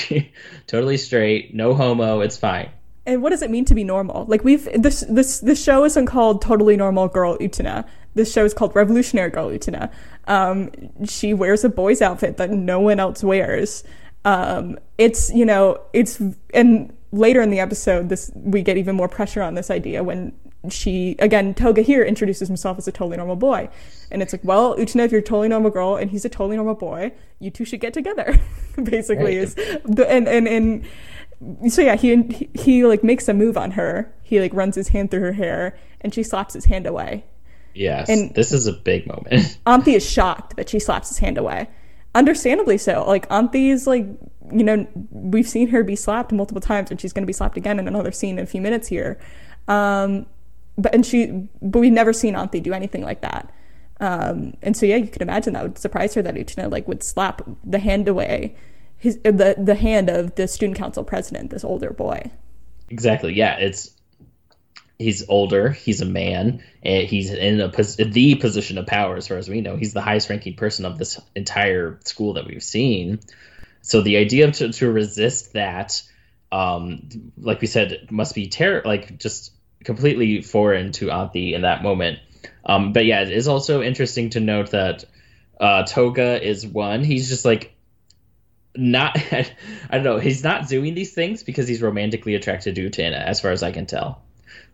[0.67, 2.19] totally straight, no homo.
[2.21, 2.69] It's fine.
[3.05, 4.25] and what does it mean to be normal?
[4.25, 7.85] Like we've this this this show isn't called Totally Normal Girl Utena.
[8.17, 9.91] This show is called Revolutionary Girl Utena.
[10.25, 10.71] Um,
[11.05, 13.83] she wears a boy's outfit that no one else wears.
[14.25, 16.21] Um, it's you know it's
[16.53, 20.33] and later in the episode this we get even more pressure on this idea when
[20.69, 23.69] she again Toga here introduces himself as a totally normal boy,
[24.11, 26.57] and it's like well Utena if you're a totally normal girl and he's a totally
[26.57, 28.37] normal boy you two should get together
[28.83, 33.57] basically is the and and and so yeah he, he he like makes a move
[33.57, 36.85] on her he like runs his hand through her hair and she slaps his hand
[36.85, 37.23] away
[37.77, 39.57] Yes, And- this is a big moment.
[39.65, 41.67] Anthy is shocked that she slaps his hand away.
[42.15, 43.03] Understandably so.
[43.07, 44.05] Like Anthy is like
[44.51, 47.57] you know we've seen her be slapped multiple times and she's going to be slapped
[47.57, 49.19] again in another scene in a few minutes here.
[49.67, 50.25] Um
[50.77, 53.51] but and she but we've never seen Anthy do anything like that.
[53.99, 57.03] Um and so yeah you can imagine that would surprise her that Utena like would
[57.03, 58.55] slap the hand away
[58.97, 62.31] his the the hand of the student council president this older boy.
[62.89, 63.33] Exactly.
[63.33, 63.91] Yeah, it's
[64.99, 65.69] he's older.
[65.69, 66.63] He's a man.
[66.83, 69.75] And he's in a pos- the position of power, as far as we know.
[69.75, 73.19] He's the highest ranking person of this entire school that we've seen.
[73.81, 76.01] So the idea to, to resist that,
[76.51, 81.83] um, like we said, must be terror, like just completely foreign to Anthy in that
[81.83, 82.19] moment.
[82.65, 85.05] Um, but yeah, it is also interesting to note that
[85.59, 87.03] uh, Toga is one.
[87.03, 87.75] He's just like
[88.75, 89.17] not.
[89.31, 89.45] I
[89.91, 90.17] don't know.
[90.19, 93.71] He's not doing these things because he's romantically attracted to Utena, as far as I
[93.71, 94.21] can tell.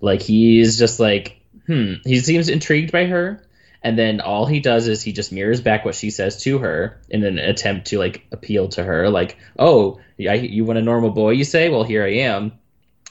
[0.01, 1.95] Like he's just like, hmm.
[2.03, 3.43] He seems intrigued by her,
[3.81, 6.99] and then all he does is he just mirrors back what she says to her
[7.09, 9.09] in an attempt to like appeal to her.
[9.09, 11.31] Like, oh, I, you want a normal boy?
[11.31, 11.69] You say?
[11.69, 12.53] Well, here I am.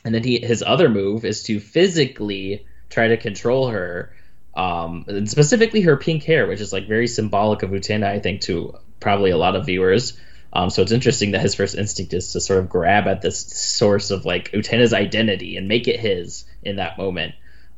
[0.05, 4.15] And then he his other move is to physically try to control her,
[4.55, 8.43] um, and specifically her pink hair, which is like very symbolic of Utena, I think,
[8.43, 10.19] to probably a lot of viewers.
[10.53, 13.41] Um, so it's interesting that his first instinct is to sort of grab at this
[13.41, 17.35] source of like Utena's identity and make it his in that moment.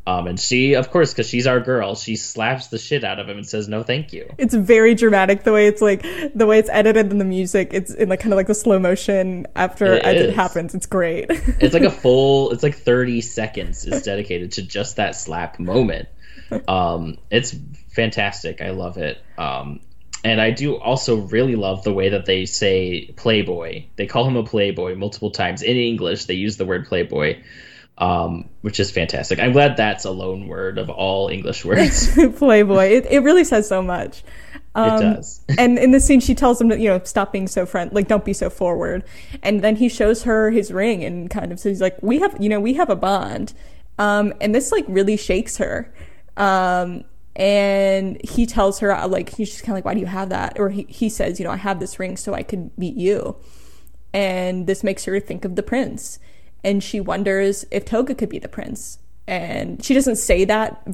[0.06, 3.26] Um, and she, of course, because she's our girl, she slaps the shit out of
[3.26, 6.02] him and says, "No, thank you." it's very dramatic the way it's like
[6.34, 8.78] the way it's edited and the music it's in like kind of like the slow
[8.78, 11.26] motion after It as it happens it's great
[11.60, 16.08] It's like a full, it's like 30 seconds is dedicated to just that slap moment.
[16.68, 17.56] Um, it's
[17.94, 18.60] fantastic.
[18.60, 19.18] I love it.
[19.38, 19.80] Um,
[20.24, 23.84] and I do also really love the way that they say playboy.
[23.96, 26.24] They call him a playboy multiple times in English.
[26.24, 27.42] They use the word playboy,
[27.98, 29.38] um, which is fantastic.
[29.38, 32.10] I'm glad that's a lone word of all English words.
[32.38, 34.24] playboy it, it really says so much
[34.74, 35.40] um, it does.
[35.58, 38.08] and in this scene she tells him to you know stop being so friend like
[38.08, 39.04] don't be so forward
[39.42, 42.48] and then he shows her his ring and kind of says like we have you
[42.48, 43.52] know we have a bond
[43.98, 45.92] um, and this like really shakes her
[46.36, 47.04] um,
[47.37, 50.28] and he tells her uh, like he's just kind of like why do you have
[50.28, 50.59] that?
[50.59, 53.37] Or he, he says you know i have this ring so i could meet you.
[54.12, 56.20] And this makes her think of the prince.
[56.62, 58.99] And she wonders if toga could be the prince.
[59.26, 60.87] And she doesn't say that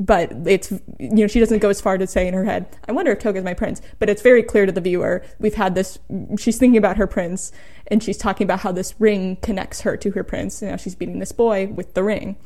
[0.00, 2.92] but it's you know she doesn't go as far to say in her head i
[2.92, 3.82] wonder if toga's my prince.
[3.98, 5.98] But it's very clear to the viewer we've had this
[6.38, 7.50] she's thinking about her prince
[7.88, 10.94] and she's talking about how this ring connects her to her prince and now she's
[10.94, 12.36] beating this boy with the ring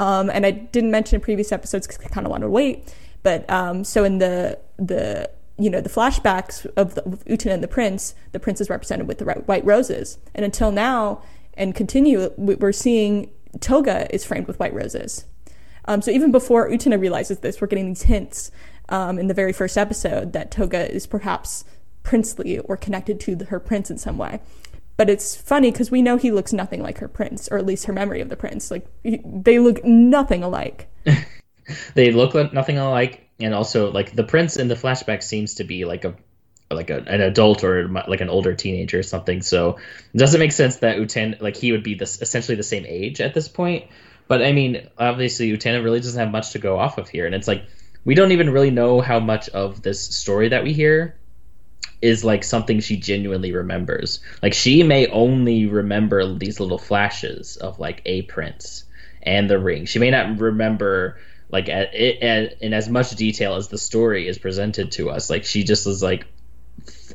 [0.00, 2.94] um, and i didn't mention in previous episodes because i kind of wanted to wait.
[3.22, 7.62] But um, so in the the you know the flashbacks of, the, of Utena and
[7.62, 10.18] the prince the prince is represented with the white roses.
[10.34, 11.22] And until now
[11.54, 13.30] and continue we- we're seeing
[13.60, 15.26] toga is framed with white roses.
[15.86, 18.50] Um, so even before Utena realizes this, we're getting these hints
[18.88, 21.64] um, in the very first episode that Toga is perhaps
[22.02, 24.40] princely or connected to the, her prince in some way.
[25.00, 27.86] But it's funny because we know he looks nothing like her prince, or at least
[27.86, 28.70] her memory of the prince.
[28.70, 30.88] Like he, they look nothing alike.
[31.94, 35.64] they look like nothing alike and also like the prince in the flashback seems to
[35.64, 36.16] be like a
[36.70, 39.78] like a, an adult or like an older teenager or something so
[40.12, 43.22] it doesn't make sense that uten like he would be this essentially the same age
[43.22, 43.86] at this point
[44.28, 47.34] but i mean obviously utena really doesn't have much to go off of here and
[47.34, 47.64] it's like
[48.04, 51.18] we don't even really know how much of this story that we hear
[52.02, 54.20] is like something she genuinely remembers.
[54.42, 58.84] Like she may only remember these little flashes of like a prince
[59.22, 59.84] and the ring.
[59.84, 61.18] She may not remember
[61.50, 65.30] like it, in as much detail as the story is presented to us.
[65.30, 66.26] Like she just is like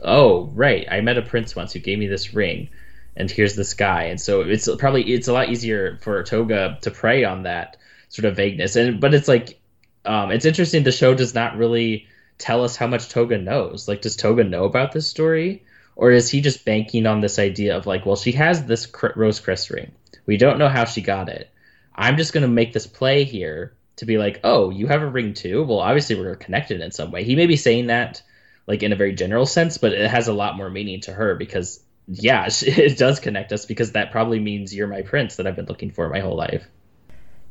[0.03, 2.69] oh right i met a prince once who gave me this ring
[3.15, 4.03] and here's this guy.
[4.03, 7.77] And so it's probably it's a lot easier for toga to prey on that
[8.09, 8.75] sort of vagueness.
[8.75, 9.59] And but it's like
[10.03, 10.83] um, it's interesting.
[10.83, 12.07] The show does not really
[12.37, 13.87] tell us how much Toga knows.
[13.87, 15.63] Like, does Toga know about this story,
[15.95, 19.39] or is he just banking on this idea of like, well, she has this rose
[19.39, 19.91] crest ring.
[20.25, 21.49] We don't know how she got it.
[21.95, 25.33] I'm just gonna make this play here to be like, oh, you have a ring
[25.33, 25.63] too.
[25.63, 27.23] Well, obviously we're connected in some way.
[27.23, 28.21] He may be saying that
[28.67, 31.35] like in a very general sense, but it has a lot more meaning to her
[31.35, 35.55] because yeah, it does connect us because that probably means you're my prince that I've
[35.55, 36.67] been looking for my whole life.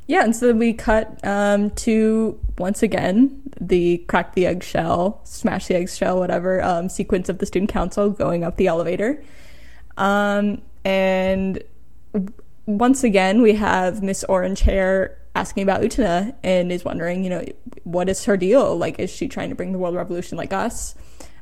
[0.07, 5.77] Yeah, and so we cut um, to once again the crack the eggshell, smash the
[5.77, 9.23] eggshell, whatever um, sequence of the student council going up the elevator,
[9.97, 11.63] um, and
[12.67, 17.45] once again we have Miss Orange Hair asking about Utena and is wondering, you know,
[17.85, 18.77] what is her deal?
[18.77, 20.95] Like, is she trying to bring the world revolution like us?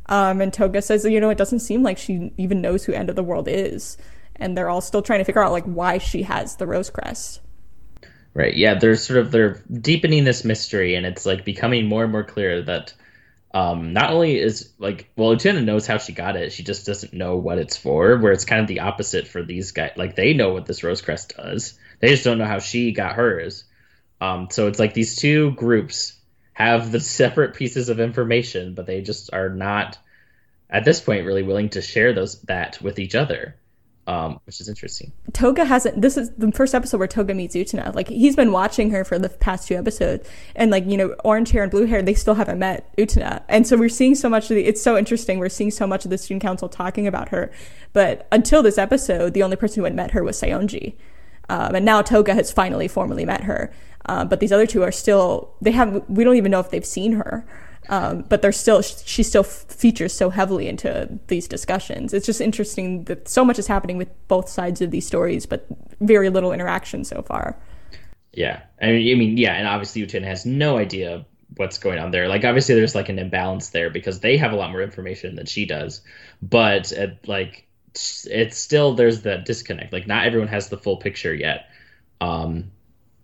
[0.07, 3.11] Um, and Toga says, you know, it doesn't seem like she even knows who End
[3.11, 3.99] of the World is,
[4.37, 7.41] and they're all still trying to figure out like why she has the rose crest.
[8.35, 8.57] Right.
[8.57, 8.79] Yeah.
[8.79, 12.63] They're sort of they're deepening this mystery, and it's like becoming more and more clear
[12.63, 12.95] that
[13.55, 17.13] um, not only is like well, Utena knows how she got it, she just doesn't
[17.13, 18.17] know what it's for.
[18.17, 19.93] Where it's kind of the opposite for these guys.
[19.97, 23.17] Like they know what this rose crest does, they just don't know how she got
[23.17, 23.65] hers.
[24.21, 26.15] Um, so it's like these two groups
[26.55, 29.99] have the separate pieces of information, but they just are not
[30.71, 33.57] at this point really willing to share those that with each other
[34.07, 35.13] um, which is interesting.
[35.33, 36.03] Toga hasn't.
[36.03, 37.95] This is the first episode where Toga meets Utena.
[37.95, 41.51] Like he's been watching her for the past two episodes, and like you know, orange
[41.53, 44.51] hair and blue hair, they still haven't met Utena, and so we're seeing so much
[44.51, 44.65] of the.
[44.65, 45.39] It's so interesting.
[45.39, 47.53] We're seeing so much of the student council talking about her,
[47.93, 50.95] but until this episode, the only person who had met her was Saionji.
[51.49, 53.73] um, and now Toga has finally formally met her.
[54.07, 55.55] Uh, but these other two are still.
[55.61, 56.03] They have.
[56.09, 57.47] We don't even know if they've seen her.
[57.89, 62.15] Um, but there's still she still features so heavily into these discussions.
[62.15, 65.67] It's just interesting that so much is happening with both sides of these stories, but
[66.01, 67.57] very little interaction so far.
[68.33, 71.27] Yeah, I mean, I mean, yeah, and obviously Utena has no idea
[71.57, 72.29] what's going on there.
[72.29, 75.47] Like, obviously, there's like an imbalance there because they have a lot more information than
[75.47, 76.01] she does,
[76.41, 76.93] but
[77.27, 79.93] like, it's still there's that disconnect.
[79.93, 81.67] Like, not everyone has the full picture yet.
[82.23, 82.71] Um,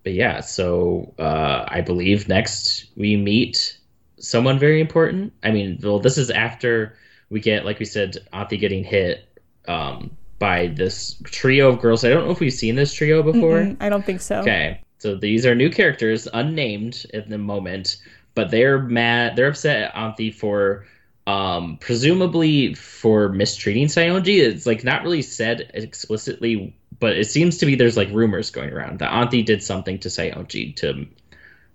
[0.02, 3.77] but yeah, so uh, I believe next we meet
[4.20, 5.32] someone very important.
[5.42, 6.96] I mean, well, this is after
[7.30, 9.28] we get, like we said, Anthy getting hit
[9.66, 12.04] um, by this trio of girls.
[12.04, 13.60] I don't know if we've seen this trio before.
[13.60, 14.40] Mm-mm, I don't think so.
[14.40, 17.96] Okay, so these are new characters, unnamed at the moment,
[18.34, 19.36] but they're mad.
[19.36, 20.86] They're upset at for.
[21.26, 27.66] Um, presumably for mistreating Saionji, it's like not really said explicitly, but it seems to
[27.66, 31.06] be there's like rumors going around that Anthy did something to Saionji to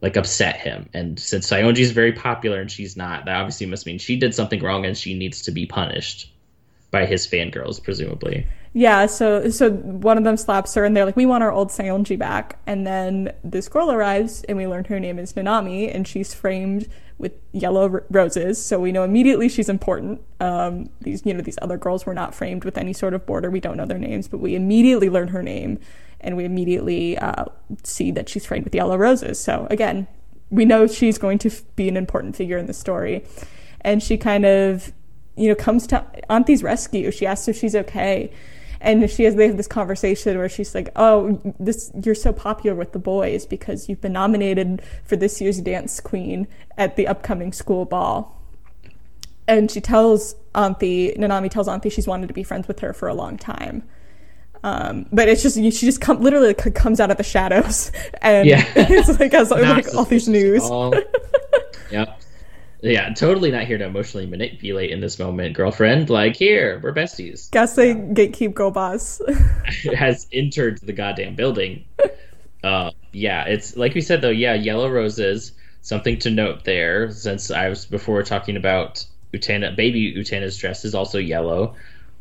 [0.04, 0.90] like upset him.
[0.94, 4.36] And since Saionji is very popular and she's not, that obviously must mean she did
[4.36, 6.30] something wrong and she needs to be punished
[6.92, 8.46] by his fangirls, presumably.
[8.74, 11.70] Yeah, so so one of them slaps her and they're like, We want our old
[11.70, 16.06] Saionji back and then this girl arrives and we learn her name is Nanami and
[16.06, 20.20] she's framed with yellow r- roses, so we know immediately she's important.
[20.42, 23.50] Um, these you know, these other girls were not framed with any sort of border,
[23.50, 25.80] we don't know their names, but we immediately learn her name
[26.24, 27.46] and we immediately uh,
[27.84, 29.40] see that she's framed with yellow roses.
[29.40, 30.08] So again,
[30.50, 33.26] we know she's going to f- be an important figure in the story,
[33.82, 34.92] and she kind of,
[35.36, 37.12] you know, comes to Anthy's rescue.
[37.12, 38.32] She asks if she's okay,
[38.80, 42.76] and she has they have this conversation where she's like, "Oh, this you're so popular
[42.76, 46.48] with the boys because you've been nominated for this year's dance queen
[46.78, 48.40] at the upcoming school ball."
[49.48, 53.08] And she tells Anthy, Nanami tells Anthy she's wanted to be friends with her for
[53.08, 53.84] a long time.
[54.64, 57.92] Um, but it's just she just come literally comes out of the shadows
[58.22, 58.66] and yeah.
[58.76, 60.64] it's like has like all these news.
[61.92, 62.16] yeah,
[62.82, 66.10] yeah, totally not here to emotionally manipulate in this moment, girlfriend.
[66.10, 67.52] Like here, we're besties.
[67.52, 68.14] Guessing yeah.
[68.14, 69.22] gatekeep go boss
[69.96, 71.84] has entered the goddamn building.
[72.64, 74.30] Uh, yeah, it's like we said though.
[74.30, 75.52] Yeah, yellow roses.
[75.82, 79.76] Something to note there, since I was before talking about Utena.
[79.76, 81.76] baby Utena's dress is also yellow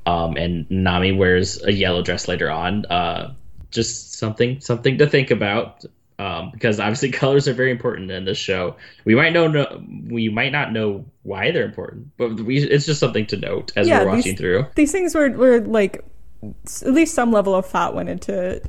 [0.06, 2.86] um, and Nami wears a yellow dress later on.
[2.86, 3.34] Uh,
[3.70, 5.84] just something something to think about
[6.18, 8.76] um, because obviously colors are very important in this show.
[9.04, 13.00] We might know no, we might not know why they're important, but we, it's just
[13.00, 14.66] something to note as yeah, we're watching these, through.
[14.74, 16.04] These things were were like
[16.42, 18.60] at least some level of thought went into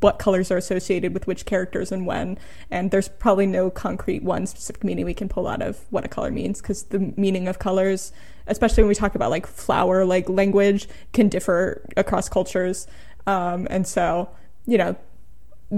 [0.00, 2.38] what colors are associated with which characters and when.
[2.70, 6.08] And there's probably no concrete one specific meaning we can pull out of what a
[6.08, 8.12] color means because the meaning of colors,
[8.48, 12.86] especially when we talk about like flower like language, can differ across cultures.
[13.26, 14.30] Um, and so,
[14.66, 14.96] you know,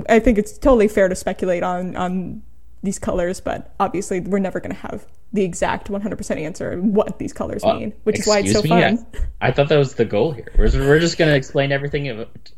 [0.09, 2.43] I think it's totally fair to speculate on on
[2.83, 7.33] these colors, but obviously we're never going to have the exact 100% answer what these
[7.33, 8.69] colors uh, mean, which is why it's so me?
[8.69, 9.07] fun.
[9.41, 10.51] I, I, thought that was the goal here.
[10.59, 12.09] We're, we're just going to explain everything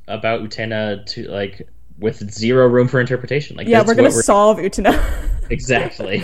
[0.09, 1.69] about Utena to like
[2.03, 3.57] with zero room for interpretation.
[3.57, 5.01] Like yeah, we're gonna we're- solve Utena.
[5.51, 6.23] exactly.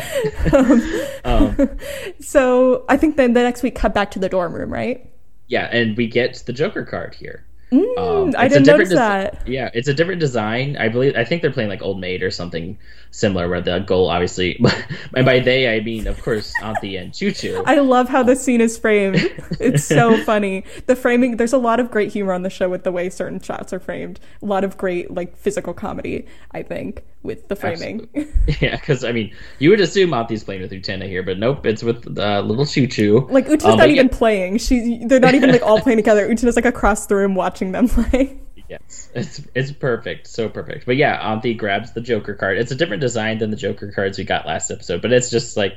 [1.24, 1.70] um,
[2.20, 5.09] so I think then the next week cut back to the dorm room, right?
[5.49, 7.45] yeah, and we get the Joker card here.
[7.72, 9.47] Mm, I didn't notice that.
[9.47, 10.76] Yeah, it's a different design.
[10.76, 11.16] I believe.
[11.16, 12.79] I think they're playing like Old Maid or something
[13.11, 14.59] similar, where the goal obviously,
[15.15, 17.63] and by they I mean of course Anthy and Choo Choo.
[17.67, 19.17] I love how the scene is framed.
[19.61, 20.65] It's so funny.
[20.87, 23.41] The framing, there's a lot of great humor on the show with the way certain
[23.41, 24.21] shots are framed.
[24.43, 28.09] A lot of great like physical comedy, I think, with the framing.
[28.61, 31.83] Yeah, because I mean, you would assume Anthy's playing with Utena here, but nope, it's
[31.83, 33.27] with uh, little Choo Choo.
[33.31, 34.59] Like Utena's Um, not even yeah- playing.
[34.59, 36.27] She they're not even like all playing together.
[36.29, 38.39] Utena's like across the room watching them play.
[38.69, 40.85] Yes, it's it's perfect, so perfect.
[40.87, 42.59] But yeah, Anthy grabs the Joker card.
[42.59, 45.57] It's a different design than the Joker cards we got last episode, but it's just
[45.57, 45.75] like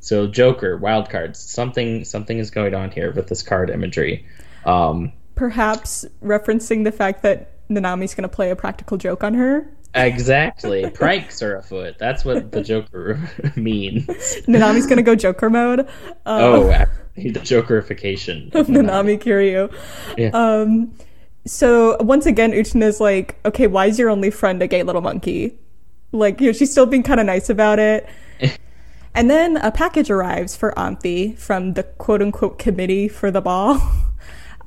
[0.00, 1.38] so Joker wild cards.
[1.38, 4.26] Something something is going on here with this card imagery.
[4.64, 9.70] Um, Perhaps referencing the fact that Nanami's going to play a practical joke on her.
[9.94, 11.96] exactly, pranks are afoot.
[11.98, 13.18] That's what the Joker
[13.56, 14.06] means.
[14.06, 15.80] Nanami's going to go Joker mode.
[15.80, 15.86] Uh,
[16.26, 16.86] Oh,
[17.16, 19.72] the Jokerification of Nanami Kiryu.
[20.18, 20.30] Yeah.
[20.30, 20.92] Um,
[21.46, 25.58] so once again, Utena's like, okay, why is your only friend a gay little monkey?
[26.12, 28.08] Like, you know, she's still being kind of nice about it.
[29.14, 33.80] and then a package arrives for Anthy from the quote unquote committee for the ball.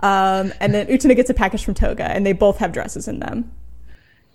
[0.03, 3.19] Um, and then Utena gets a package from Toga, and they both have dresses in
[3.19, 3.49] them.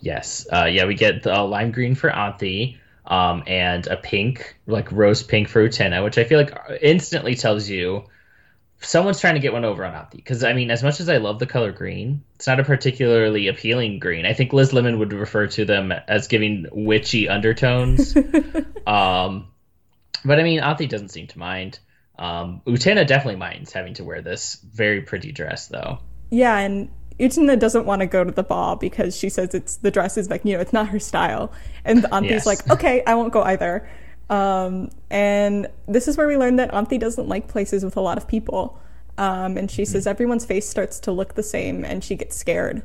[0.00, 0.46] Yes.
[0.50, 5.22] Uh, yeah, we get the lime green for Anthy, um, and a pink, like rose
[5.22, 8.04] pink for Utena, which I feel like instantly tells you
[8.80, 10.18] someone's trying to get one over on Anthy.
[10.18, 13.48] Because, I mean, as much as I love the color green, it's not a particularly
[13.48, 14.26] appealing green.
[14.26, 18.16] I think Liz Lemon would refer to them as giving witchy undertones.
[18.86, 19.48] um,
[20.24, 21.78] but, I mean, Anthy doesn't seem to mind.
[22.18, 25.98] Um, Utena definitely minds having to wear this very pretty dress, though.
[26.30, 29.90] Yeah, and Utena doesn't want to go to the ball because she says it's the
[29.90, 31.52] dress is like you know it's not her style,
[31.84, 32.46] and Anthy's Yes.
[32.46, 33.88] like, okay, I won't go either.
[34.30, 38.18] Um, and this is where we learn that Anthy doesn't like places with a lot
[38.18, 38.78] of people.
[39.16, 42.82] Um, and she says everyone's face starts to look the same, and she gets scared.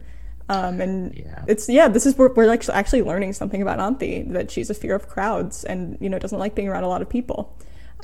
[0.50, 1.44] Um, and Yeah.
[1.48, 4.74] it's yeah, this is where we're like actually learning something about Anthy that she's a
[4.74, 7.56] fear of crowds and you know doesn't like being around a lot of people.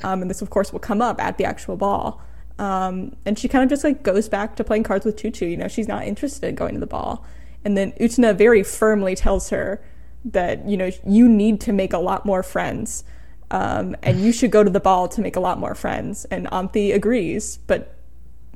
[0.02, 2.22] Um, and this of course will come up at the actual ball.
[2.58, 5.46] Um, and she kind of just like goes back to playing cards with Choo Choo.
[5.46, 7.24] You know, she's not interested in going to the ball.
[7.64, 9.82] And then Utena very firmly tells her
[10.24, 13.04] that you know you need to make a lot more friends,
[13.50, 16.24] um, and you should go to the ball to make a lot more friends.
[16.26, 17.96] And Anthy agrees, but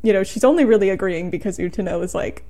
[0.03, 2.45] you know she's only really agreeing because Utena is like,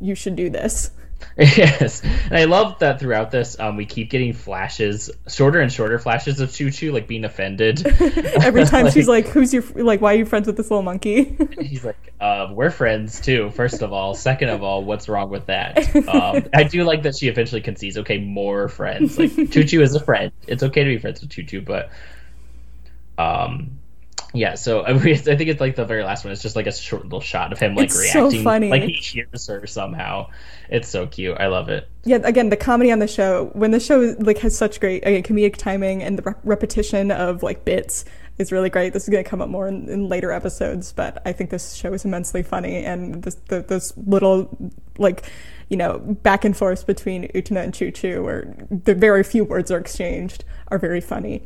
[0.00, 0.90] you should do this.
[1.38, 5.98] Yes, and I love that throughout this, um, we keep getting flashes, shorter and shorter
[5.98, 7.86] flashes of Choo Choo, like being offended.
[8.42, 10.00] Every time she's like, "Who's your like?
[10.00, 13.82] Why are you friends with this little monkey?" he's like, uh, "We're friends too." First
[13.82, 15.76] of all, second of all, what's wrong with that?
[16.08, 17.98] Um, I do like that she eventually concedes.
[17.98, 19.18] Okay, more friends.
[19.18, 20.32] Like Choo Choo is a friend.
[20.46, 21.90] It's okay to be friends with Choo Choo, but
[23.18, 23.75] um.
[24.36, 26.32] Yeah, so I, mean, I think it's like the very last one.
[26.32, 28.70] It's just like a short little shot of him like It's so reacting, funny.
[28.70, 30.30] like he hears her somehow.
[30.68, 31.36] It's so cute.
[31.38, 31.88] I love it.
[32.04, 35.22] yeah, again, the comedy on the show when the show like has such great again,
[35.22, 38.04] comedic timing and the re- repetition of like bits
[38.38, 38.92] is really great.
[38.92, 41.74] This is going to come up more in, in later episodes, but I think this
[41.74, 44.54] show is immensely funny and this the, those little
[44.98, 45.24] like
[45.70, 49.70] you know back and forth between Utena and Choo Choo, where the very few words
[49.70, 51.42] are exchanged, are very funny.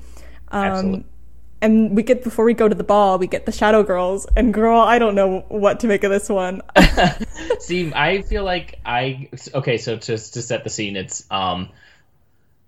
[0.48, 1.04] Um, Absolutely.
[1.62, 4.52] And we get before we go to the ball, we get the Shadow Girls, and
[4.52, 6.62] girl, I don't know what to make of this one.
[7.60, 9.78] See, I feel like I okay.
[9.78, 11.68] So just to set the scene, it's um,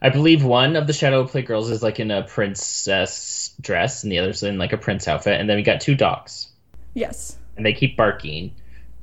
[0.01, 4.13] I believe one of the Shadow Play girls is like in a princess dress, and
[4.13, 6.49] the other's in like a prince outfit, and then we got two dogs,
[6.95, 7.37] yes.
[7.57, 8.53] and they keep barking.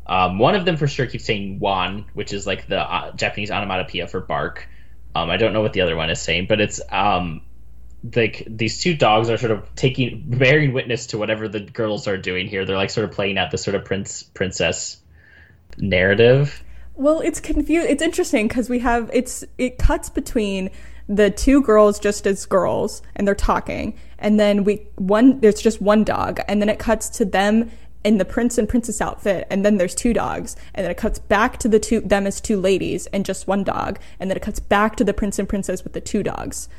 [0.05, 3.49] Um, one of them for sure keeps saying "wan," which is like the uh, Japanese
[3.49, 4.67] onomatopoeia for bark.
[5.15, 7.41] Um, I don't know what the other one is saying, but it's um,
[8.13, 12.17] like these two dogs are sort of taking bearing witness to whatever the girls are
[12.17, 12.65] doing here.
[12.65, 14.97] They're like sort of playing out this sort of prince princess
[15.77, 16.63] narrative.
[16.95, 17.87] Well, it's confused.
[17.89, 20.69] It's interesting because we have it's it cuts between
[21.07, 25.81] the two girls just as girls and they're talking, and then we one there's just
[25.81, 27.71] one dog, and then it cuts to them
[28.03, 31.19] in the prince and princess outfit, and then there's two dogs, and then it cuts
[31.19, 34.43] back to the two them as two ladies and just one dog, and then it
[34.43, 36.69] cuts back to the prince and princess with the two dogs.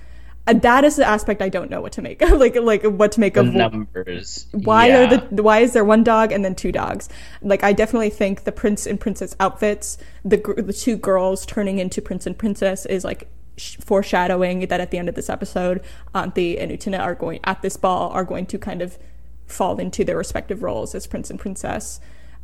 [0.46, 3.20] And that is the aspect I don't know what to make like like what to
[3.20, 4.46] make The of numbers.
[4.52, 4.98] why yeah.
[5.14, 7.08] are the why is there one dog and then two dogs
[7.42, 12.02] like i definitely think the prince and princess outfits the the two girls turning into
[12.02, 15.82] prince and princess is like sh- foreshadowing that at the end of this episode
[16.14, 18.98] Anthy and Utena are going at this ball are going to kind of
[19.46, 22.00] fall into their respective roles as prince and princess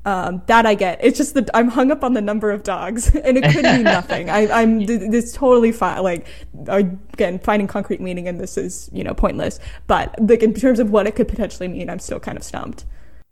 [0.07, 1.01] Um, that I get.
[1.03, 3.83] It's just that I'm hung up on the number of dogs, and it could mean
[3.83, 4.31] nothing.
[4.31, 6.01] I, I'm this totally fine.
[6.05, 6.29] Like
[6.69, 9.59] again, finding concrete meaning in this is you know pointless.
[9.89, 12.85] But like in terms of what it could potentially mean, I'm still kind of stumped.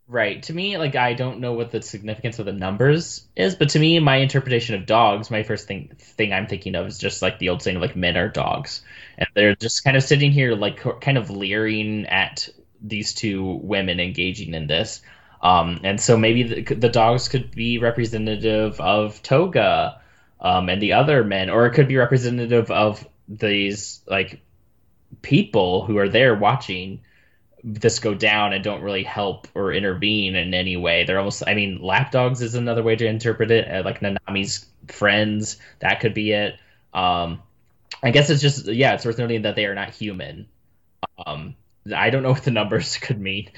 [0.08, 0.42] Right.
[0.42, 3.78] To me, like I don't know what the significance of the numbers is, but to
[3.78, 7.38] me, my interpretation of dogs, my first thing thing I'm thinking of is just like
[7.38, 8.82] the old saying, of like men are dogs,
[9.16, 12.48] and they're just kind of sitting here, like kind of leering at
[12.82, 15.00] these two women engaging in this.
[15.44, 20.00] Um, and so maybe the, the, dogs could be representative of Toga
[20.40, 24.40] um, and the other men, or it could be representative of these like
[25.20, 27.02] people who are there watching
[27.62, 31.04] this go down and don't really help or intervene in any way.
[31.04, 33.70] They're almost, I mean, lapdogs is another way to interpret it.
[33.70, 36.58] Uh, like Nanami's friends, that could be it.
[36.94, 37.42] Um,
[38.02, 40.46] I guess it's just, yeah, it's worth noting that they are not human.
[41.26, 41.54] Um,
[41.92, 43.50] I don't know what the numbers could mean.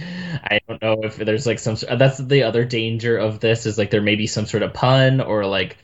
[0.42, 1.76] I don't know if there's like some.
[1.96, 5.20] That's the other danger of this is like there may be some sort of pun
[5.20, 5.76] or like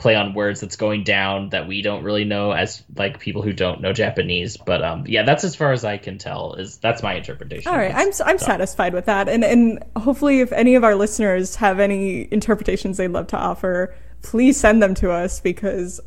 [0.00, 3.52] play on words that's going down that we don't really know as like people who
[3.52, 4.56] don't know Japanese.
[4.56, 6.54] But um, yeah, that's as far as I can tell.
[6.54, 7.70] Is that's my interpretation.
[7.70, 8.46] All right, I'm I'm so.
[8.46, 13.08] satisfied with that, and and hopefully, if any of our listeners have any interpretations they'd
[13.08, 16.00] love to offer, please send them to us because.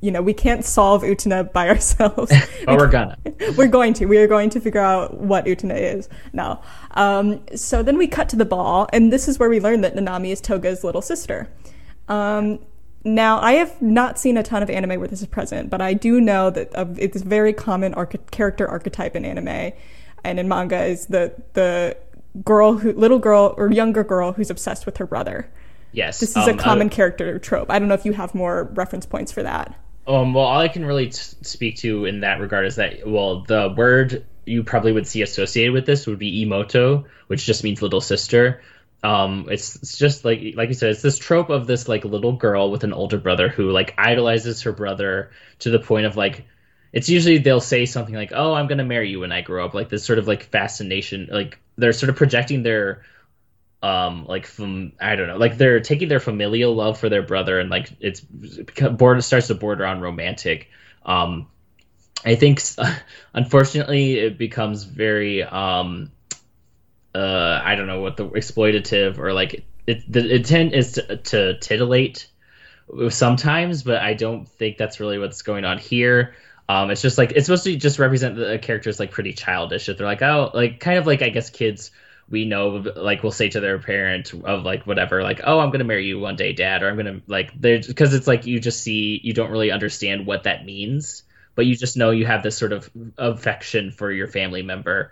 [0.00, 2.32] You know, we can't solve Utena by ourselves.
[2.64, 3.18] but we're gonna.
[3.56, 4.06] we're going to.
[4.06, 6.62] We are going to figure out what Utena is now.
[6.92, 9.94] Um, so then we cut to the ball, and this is where we learn that
[9.94, 11.48] Nanami is Toga's little sister.
[12.08, 12.58] Um,
[13.02, 15.94] now, I have not seen a ton of anime where this is present, but I
[15.94, 17.94] do know that uh, it's a very common
[18.30, 19.72] character archetype in anime
[20.24, 21.96] and in manga is the the
[22.44, 25.50] girl who little girl or younger girl who's obsessed with her brother.
[25.92, 27.70] Yes, this is um, a common uh, character trope.
[27.70, 29.74] I don't know if you have more reference points for that.
[30.06, 33.42] Um, well, all I can really t- speak to in that regard is that well,
[33.42, 37.82] the word you probably would see associated with this would be imouto, which just means
[37.82, 38.62] little sister.
[39.02, 42.32] Um it's, it's just like like you said it's this trope of this like little
[42.32, 45.30] girl with an older brother who like idolizes her brother
[45.60, 46.44] to the point of like
[46.92, 49.72] it's usually they'll say something like oh i'm gonna marry you when i grow up
[49.72, 53.02] like this sort of like fascination like they're sort of projecting their
[53.82, 57.58] um like from i don't know like they're taking their familial love for their brother
[57.58, 60.68] and like it's border starts to border on romantic
[61.06, 61.46] um
[62.24, 62.60] i think
[63.34, 66.10] unfortunately it becomes very um
[67.14, 71.58] uh, I don't know what the exploitative or like it, the intent is to, to
[71.58, 72.28] titillate
[73.08, 76.34] sometimes, but I don't think that's really what's going on here.
[76.68, 79.88] Um, it's just like it's supposed to just represent the characters like pretty childish.
[79.88, 81.90] If they're like oh like kind of like I guess kids
[82.30, 85.84] we know like will say to their parent of like whatever like oh I'm gonna
[85.84, 88.82] marry you one day dad or I'm gonna like they're because it's like you just
[88.82, 91.24] see you don't really understand what that means
[91.54, 95.10] but you just know you have this sort of affection for your family member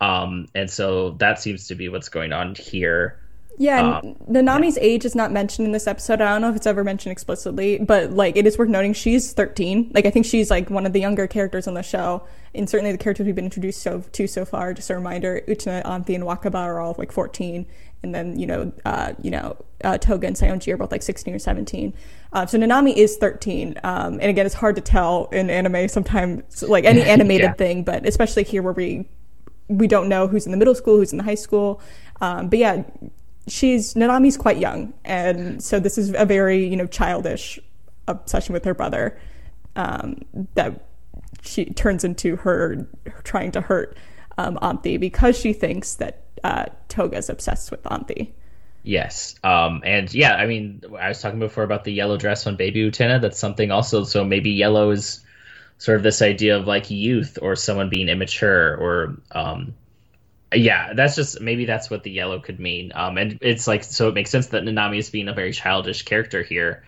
[0.00, 3.18] um, and so that seems to be what's going on here.
[3.56, 4.82] Yeah, um, Nanami's yeah.
[4.82, 6.20] age is not mentioned in this episode.
[6.20, 9.32] I don't know if it's ever mentioned explicitly, but like it is worth noting she's
[9.32, 9.92] 13.
[9.94, 12.92] Like I think she's like one of the younger characters on the show, and certainly
[12.92, 14.74] the characters we've been introduced so, to so far.
[14.74, 17.66] Just a reminder: Utena, Anthy, and Wakaba are all like 14,
[18.02, 21.34] and then you know, uh, you know, uh, Toga and Saionji are both like 16
[21.34, 21.94] or 17.
[22.32, 26.62] Uh, so Nanami is 13, um, and again, it's hard to tell in anime sometimes,
[26.64, 27.52] like any animated yeah.
[27.52, 29.06] thing, but especially here where we
[29.68, 31.80] we don't know who's in the middle school, who's in the high school.
[32.20, 32.82] Um, but yeah,
[33.46, 37.58] she's Nanami's quite young, and so this is a very you know childish
[38.06, 39.18] obsession with her brother
[39.76, 40.22] um,
[40.54, 40.86] that
[41.42, 42.86] she turns into her,
[43.22, 43.96] trying to hurt
[44.38, 48.34] um, because she thinks that uh, Toga's obsessed with Anthy.
[48.82, 49.34] Yes.
[49.42, 52.90] Um, and yeah, I mean, I was talking before about the yellow dress on Baby
[52.90, 53.20] Utena.
[53.20, 54.04] That's something also.
[54.04, 55.24] So maybe yellow is
[55.78, 59.74] sort of this idea of like youth or someone being immature or um,
[60.54, 64.08] yeah that's just maybe that's what the yellow could mean um, and it's like so
[64.08, 66.84] it makes sense that nanami is being a very childish character here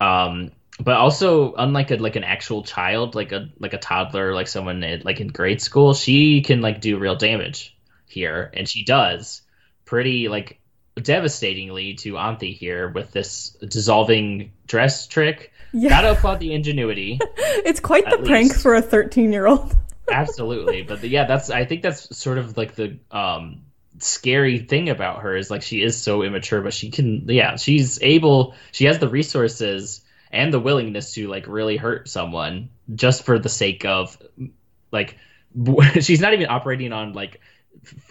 [0.00, 0.50] um,
[0.82, 4.82] but also unlike a, like an actual child like a like a toddler like someone
[4.82, 7.76] in, like in grade school she can like do real damage
[8.06, 9.42] here and she does
[9.84, 10.58] pretty like
[11.00, 15.90] devastatingly to Anthy here with this dissolving dress trick yeah.
[15.90, 17.20] Gotta applaud the ingenuity.
[17.36, 19.74] it's quite the prank for a 13 year old.
[20.10, 23.62] Absolutely, but the, yeah, that's I think that's sort of like the um,
[23.98, 28.00] scary thing about her is like she is so immature, but she can yeah she's
[28.02, 30.02] able she has the resources
[30.32, 34.18] and the willingness to like really hurt someone just for the sake of
[34.90, 35.16] like
[36.00, 37.40] she's not even operating on like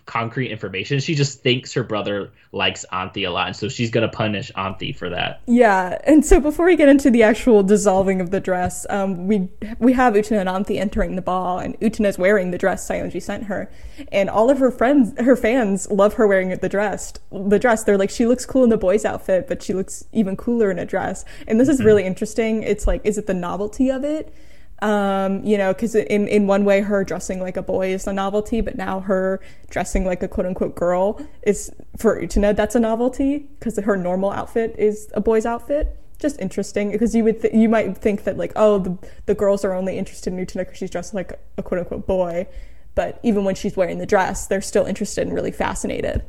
[0.05, 0.99] concrete information.
[0.99, 4.91] She just thinks her brother likes Anthy a lot, and so she's gonna punish Anthy
[4.91, 5.41] for that.
[5.45, 9.47] Yeah, and so before we get into the actual dissolving of the dress, um, we
[9.78, 13.43] we have Utena and Anthy entering the ball, and Utena's wearing the dress Saionji sent
[13.43, 13.72] her,
[14.11, 17.13] and all of her friends, her fans, love her wearing the dress.
[17.32, 20.36] The dress, they're like, she looks cool in the boys' outfit, but she looks even
[20.36, 21.26] cooler in a dress.
[21.47, 22.63] And this is really interesting.
[22.63, 24.34] It's like, is it the novelty of it?
[24.82, 28.13] Um, you know, because in, in one way, her dressing like a boy is a
[28.13, 32.80] novelty, but now her dressing like a quote unquote girl is for Utena, that's a
[32.80, 35.97] novelty because her normal outfit is a boy's outfit.
[36.17, 39.63] Just interesting because you would th- you might think that like oh the the girls
[39.63, 42.47] are only interested in Utena because she's dressed like a quote unquote boy,
[42.95, 46.23] but even when she's wearing the dress, they're still interested and really fascinated.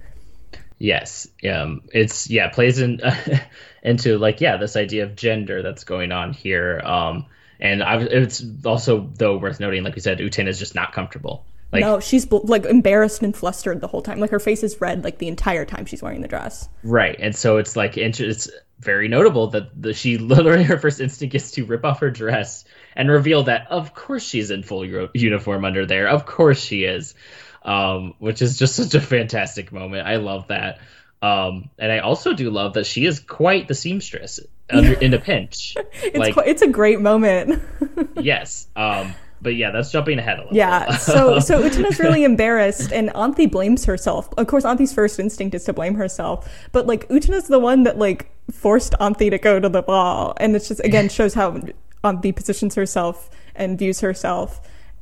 [0.78, 3.00] Yes, um, it's yeah plays in
[3.82, 6.80] into like yeah this idea of gender that's going on here.
[6.84, 7.26] Um,
[7.60, 11.44] and I, it's also though worth noting, like we said, Utena is just not comfortable.
[11.72, 14.18] Like, no, she's like embarrassed and flustered the whole time.
[14.18, 16.68] Like her face is red like the entire time she's wearing the dress.
[16.82, 18.50] Right, and so it's like it's
[18.80, 22.64] very notable that the, she literally her first instinct is to rip off her dress
[22.96, 24.84] and reveal that of course she's in full
[25.14, 26.08] uniform under there.
[26.08, 27.14] Of course she is,
[27.62, 30.08] um, which is just such a fantastic moment.
[30.08, 30.80] I love that.
[31.22, 34.40] Um, and I also do love that she is quite the seamstress
[34.70, 35.76] under, in a pinch.
[36.02, 37.62] it's like, quite, it's a great moment.
[38.16, 38.68] yes.
[38.74, 40.56] Um, but yeah, that's jumping ahead a little.
[40.56, 40.96] Yeah.
[40.96, 44.28] so so Utena's really embarrassed, and Anthy blames herself.
[44.36, 47.98] Of course, Anthy's first instinct is to blame herself, but like Utena's the one that
[47.98, 51.58] like forced Anthy to go to the ball, and it's just again shows how
[52.04, 54.60] Anthy positions herself and views herself.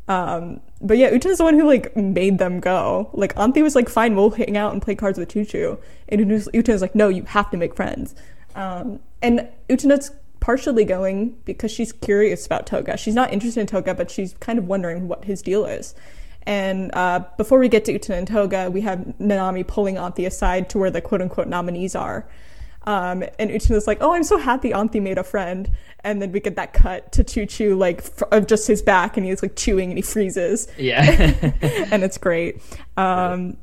[0.08, 3.10] Um, but yeah, Utena's the one who like made them go.
[3.12, 5.78] Like Anthy was like, "Fine, we'll hang out and play cards with Chuchu,"
[6.08, 8.14] and Utena's like, "No, you have to make friends."
[8.54, 12.96] Um, and Utena's partially going because she's curious about Toga.
[12.96, 15.94] She's not interested in Toga, but she's kind of wondering what his deal is.
[16.44, 20.70] And uh, before we get to Utena and Toga, we have Nanami pulling Anthy aside
[20.70, 22.26] to where the quote unquote nominees are.
[22.88, 25.70] Um, and Utena's like, "Oh, I'm so happy Anthy made a friend."
[26.04, 29.42] And then we get that cut to Chuchu, like of just his back, and he's
[29.42, 30.68] like chewing and he freezes.
[30.78, 31.02] Yeah,
[31.92, 32.62] and it's great.
[32.96, 33.58] Um,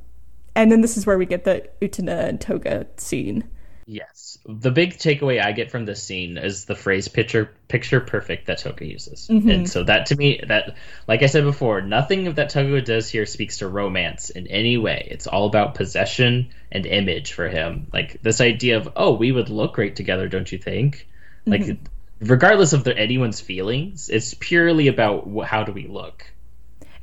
[0.55, 3.49] and then this is where we get the Utena and Toga scene.
[3.87, 4.39] Yes.
[4.47, 8.57] The big takeaway I get from this scene is the phrase picture picture perfect that
[8.59, 9.27] Toga uses.
[9.27, 9.49] Mm-hmm.
[9.49, 10.75] And so that to me that
[11.07, 14.77] like I said before, nothing of that Toga does here speaks to romance in any
[14.77, 15.07] way.
[15.11, 17.87] It's all about possession and image for him.
[17.93, 21.07] Like this idea of, "Oh, we would look great together, don't you think?"
[21.45, 21.83] Like mm-hmm.
[22.21, 26.25] regardless of the, anyone's feelings, it's purely about how do we look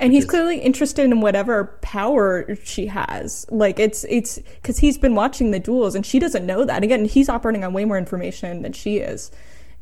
[0.03, 3.47] and he's clearly interested in whatever power she has.
[3.51, 6.83] Like it's it's because he's been watching the duels and she doesn't know that.
[6.83, 9.31] Again he's operating on way more information than she is.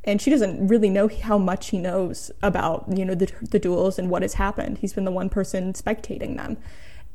[0.05, 3.99] And she doesn't really know how much he knows about you know the, the duels
[3.99, 4.79] and what has happened.
[4.79, 6.59] He's been the one person spectating them.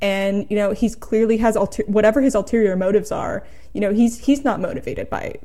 [0.01, 4.17] And you know he's clearly has alter- whatever his ulterior motives are you know he's
[4.25, 5.35] he's not motivated by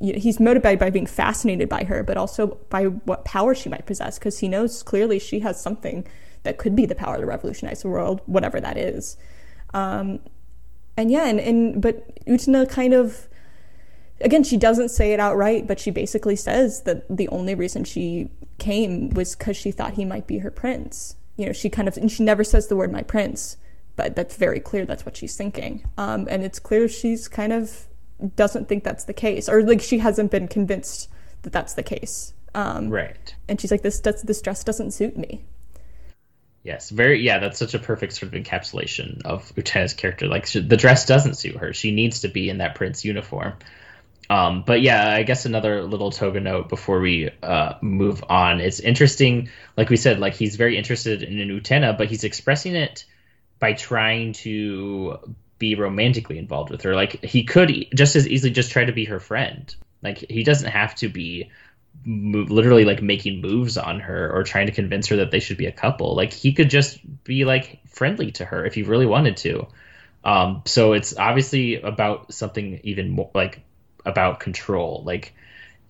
[0.00, 3.68] you know, he's motivated by being fascinated by her but also by what power she
[3.70, 6.06] might possess because he knows clearly she has something
[6.46, 9.16] that could be the power to revolutionize the world, whatever that is.
[9.74, 10.20] Um,
[10.96, 13.28] and yeah, and, and but Utena kind of
[14.20, 18.30] again she doesn't say it outright, but she basically says that the only reason she
[18.58, 21.16] came was because she thought he might be her prince.
[21.36, 23.58] You know, she kind of and she never says the word my prince,
[23.96, 25.86] but that's very clear that's what she's thinking.
[25.98, 27.88] Um, and it's clear she's kind of
[28.34, 31.10] doesn't think that's the case, or like she hasn't been convinced
[31.42, 32.32] that that's the case.
[32.54, 33.34] Um, right.
[33.48, 35.44] And she's like, this does, this dress doesn't suit me.
[36.66, 37.22] Yes, very.
[37.22, 40.26] Yeah, that's such a perfect sort of encapsulation of Utena's character.
[40.26, 43.52] Like she, the dress doesn't suit her; she needs to be in that prince uniform.
[44.28, 48.60] Um, but yeah, I guess another little toga note before we uh, move on.
[48.60, 52.74] It's interesting, like we said, like he's very interested in an Utena, but he's expressing
[52.74, 53.04] it
[53.60, 55.18] by trying to
[55.60, 56.96] be romantically involved with her.
[56.96, 59.72] Like he could just as easily just try to be her friend.
[60.02, 61.50] Like he doesn't have to be
[62.06, 65.66] literally like making moves on her or trying to convince her that they should be
[65.66, 66.14] a couple.
[66.14, 69.66] Like he could just be like friendly to her if he really wanted to.
[70.24, 73.60] Um, so it's obviously about something even more like
[74.04, 75.02] about control.
[75.04, 75.34] Like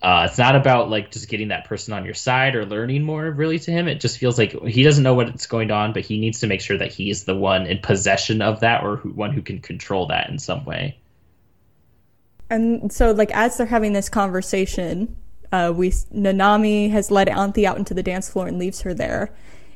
[0.01, 3.29] uh, it's not about like just getting that person on your side or learning more
[3.29, 3.87] really to him.
[3.87, 6.61] It just feels like he doesn't know what's going on, but he needs to make
[6.61, 10.07] sure that he's the one in possession of that or who, one who can control
[10.07, 10.97] that in some way.
[12.49, 15.15] And so, like, as they're having this conversation,
[15.51, 19.33] uh, we Nanami has led Anthy out into the dance floor and leaves her there,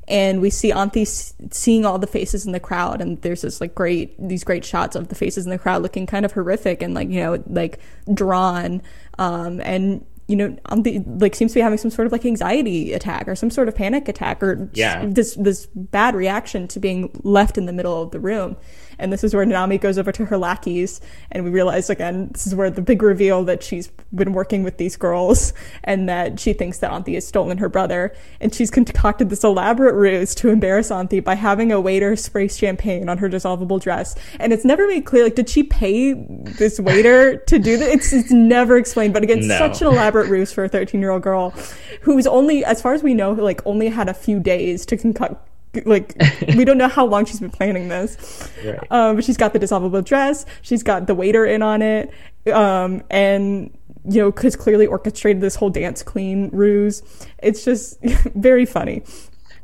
[0.07, 3.75] and we see Anthy seeing all the faces in the crowd, and there's this like
[3.75, 6.93] great these great shots of the faces in the crowd looking kind of horrific and
[6.93, 7.79] like you know like
[8.13, 8.81] drawn,
[9.17, 12.93] um, and you know Anthy like seems to be having some sort of like anxiety
[12.93, 15.05] attack or some sort of panic attack or yeah.
[15.05, 18.55] this this bad reaction to being left in the middle of the room
[19.01, 21.01] And this is where Nanami goes over to her lackeys,
[21.31, 24.77] and we realize again, this is where the big reveal that she's been working with
[24.77, 25.53] these girls
[25.83, 28.13] and that she thinks that Anthy has stolen her brother.
[28.39, 33.09] And she's concocted this elaborate ruse to embarrass Anthy by having a waiter spray champagne
[33.09, 34.15] on her dissolvable dress.
[34.39, 37.93] And it's never made clear, like, did she pay this waiter to do this?
[37.93, 39.13] It's, it's never explained.
[39.13, 39.57] But again, No.
[39.57, 41.53] such an elaborate ruse for a 13 year old girl
[42.01, 45.47] who's only, as far as we know, like, only had a few days to concoct.
[45.85, 46.15] Like
[46.55, 48.49] we don't know how long she's been planning this.
[48.63, 48.79] Right.
[48.91, 50.45] Um, but she's got the dissolvable dress.
[50.61, 52.11] She's got the waiter in on it,
[52.51, 53.75] um, and
[54.05, 57.03] you know, because clearly orchestrated this whole dance queen ruse.
[57.41, 58.01] It's just
[58.35, 59.03] very funny.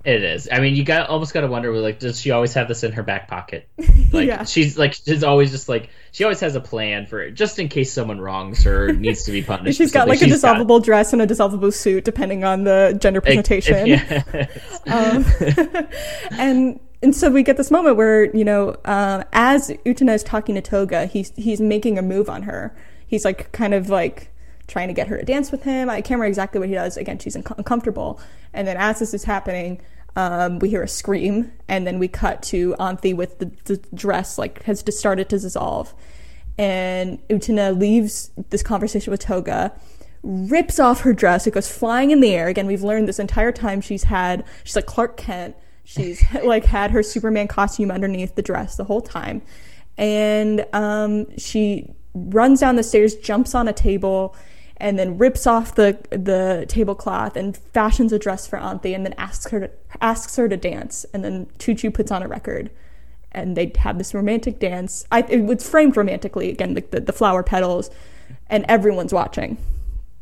[0.08, 0.48] It is.
[0.50, 2.94] I mean, you got almost got to wonder, like, does she always have this in
[2.94, 3.68] her back pocket?
[4.14, 4.46] Like, Yeah.
[4.46, 7.68] she's like, she's always just like, she always has a plan for it, just in
[7.68, 9.78] case someone wrongs her, needs to be punished.
[9.78, 12.98] she's got like a She's got- dissolvable dress and a dissolvable suit, depending on the
[13.02, 14.00] gender presentation.
[14.88, 15.26] Um,
[16.32, 20.56] and and so we get this moment where you know um, as Utena is talking
[20.56, 22.74] to Toga, he's he's making a move on her.
[23.06, 24.32] He's like kind of like
[24.68, 25.90] trying to get her to dance with him.
[25.90, 26.96] I can't remember exactly what he does.
[26.98, 28.20] Again, she's unco- uncomfortable.
[28.54, 29.82] And then as this is happening,
[30.18, 34.38] um, we hear a scream, and then we cut to Anthy with the, the dress
[34.38, 35.94] like has just started to dissolve,
[36.58, 39.74] and Utena leaves this conversation with Toga
[40.24, 41.48] rips off her dress.
[41.48, 42.48] It goes flying in the air.
[42.48, 45.56] Again, we've learned this entire time she's had, she's like Clark Kent.
[45.84, 49.42] She's like had her Superman costume underneath the dress the whole time.
[49.98, 54.36] And um, she runs down the stairs, jumps on a table,
[54.78, 59.14] and then rips off the the tablecloth and fashions a dress for Anthy and then
[59.18, 59.72] asks her to,
[60.02, 61.06] asks her to dance.
[61.14, 62.70] And then Chuchu puts on a record
[63.32, 65.06] and they have this romantic dance.
[65.12, 67.90] I, it was framed romantically again, the, the, the flower petals,
[68.50, 69.58] and everyone's watching.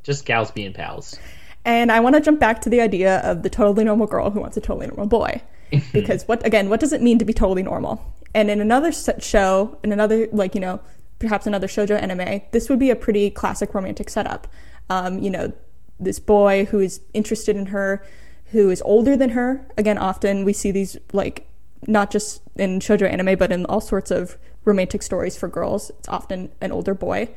[0.03, 1.18] just gals being pals.
[1.64, 4.40] And I want to jump back to the idea of the totally normal girl who
[4.40, 5.41] wants a totally normal boy,
[5.94, 8.03] because what again, what does it mean to be totally normal?
[8.34, 10.80] And in another set show, in another like you know,
[11.19, 14.47] perhaps another shoujo anime, this would be a pretty classic romantic setup.
[14.89, 15.53] Um, you know,
[15.99, 18.05] this boy who is interested in her,
[18.51, 19.65] who is older than her.
[19.77, 21.47] Again, often we see these like
[21.87, 25.91] not just in shoujo anime, but in all sorts of romantic stories for girls.
[25.99, 27.29] It's often an older boy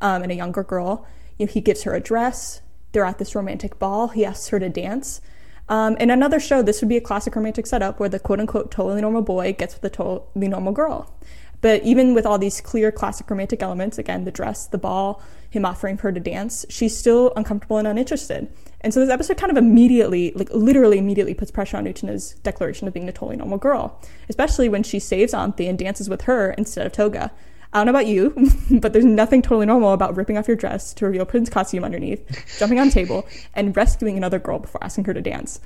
[0.00, 1.06] um, and a younger girl.
[1.38, 2.60] You know, he gives her a dress.
[2.92, 4.08] They're at this romantic ball.
[4.08, 5.20] He asks her to dance.
[5.68, 8.70] Um, in another show, this would be a classic romantic setup where the quote unquote
[8.70, 11.14] totally normal boy gets with the totally normal girl.
[11.62, 15.64] But even with all these clear classic romantic elements, again, the dress, the ball, him
[15.64, 18.52] offering her to dance, she's still uncomfortable and uninterested.
[18.80, 22.88] And so this episode kind of immediately, like literally immediately puts pressure on Utena's declaration
[22.88, 23.98] of being a totally normal girl,
[24.28, 27.30] especially when she saves Anthy and dances with her instead of Toga.
[27.72, 28.34] I don't know about you,
[28.80, 32.58] but there's nothing totally normal about ripping off your dress to reveal Prince costume underneath,
[32.58, 35.60] jumping on a table, and rescuing another girl before asking her to dance.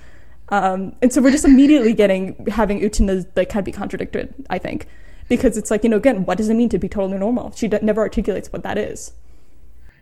[0.51, 4.59] Um, and so we're just immediately getting having Utena like kind of be contradicted, I
[4.59, 4.87] think,
[5.29, 7.53] because it's like you know again, what does it mean to be totally normal?
[7.57, 9.13] She d- never articulates what that is.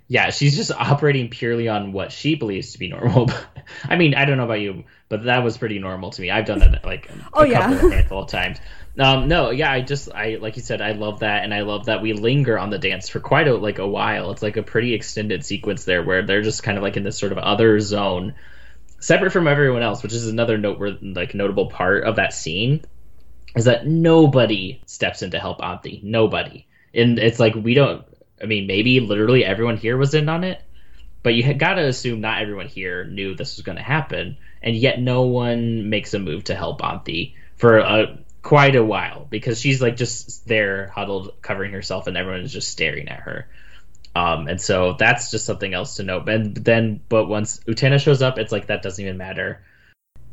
[0.06, 3.30] Yeah, she's just operating purely on what she believes to be normal.
[3.84, 6.30] I mean, I don't know about you, but that was pretty normal to me.
[6.30, 7.72] I've done that like a Oh, yeah.
[7.72, 8.58] couple, handful of times.
[8.98, 11.86] Um, no, yeah, I just, I like you said, I love that, and I love
[11.86, 14.30] that we linger on the dance for quite a like a while.
[14.32, 17.18] It's like a pretty extended sequence there where they're just kind of like in this
[17.18, 18.34] sort of other zone,
[19.00, 22.84] separate from everyone else, which is another noteworthy, like notable part of that scene,
[23.54, 26.00] is that nobody steps in to help Anthy.
[26.02, 28.04] Nobody, and it's like we don't.
[28.42, 30.60] I mean, maybe literally everyone here was in on it,
[31.22, 34.76] but you got to assume not everyone here knew this was going to happen, and
[34.76, 39.58] yet no one makes a move to help Anthy for a quite a while because
[39.58, 43.48] she's like just there huddled covering herself and everyone is just staring at her
[44.14, 48.20] um and so that's just something else to note and then but once Utena shows
[48.20, 49.62] up it's like that doesn't even matter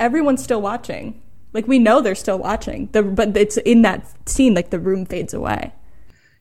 [0.02, 1.22] Everyone's still watching.
[1.54, 2.90] Like we know they're still watching.
[2.92, 5.74] The, but it's in that scene like the room fades away.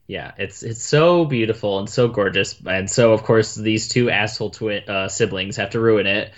[0.07, 4.49] yeah it's it's so beautiful and so gorgeous and so of course these two asshole
[4.49, 6.33] twin uh, siblings have to ruin it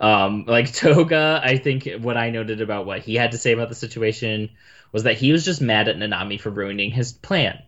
[0.00, 3.68] um like toga i think what i noted about what he had to say about
[3.68, 4.50] the situation
[4.92, 7.62] was that he was just mad at nanami for ruining his plan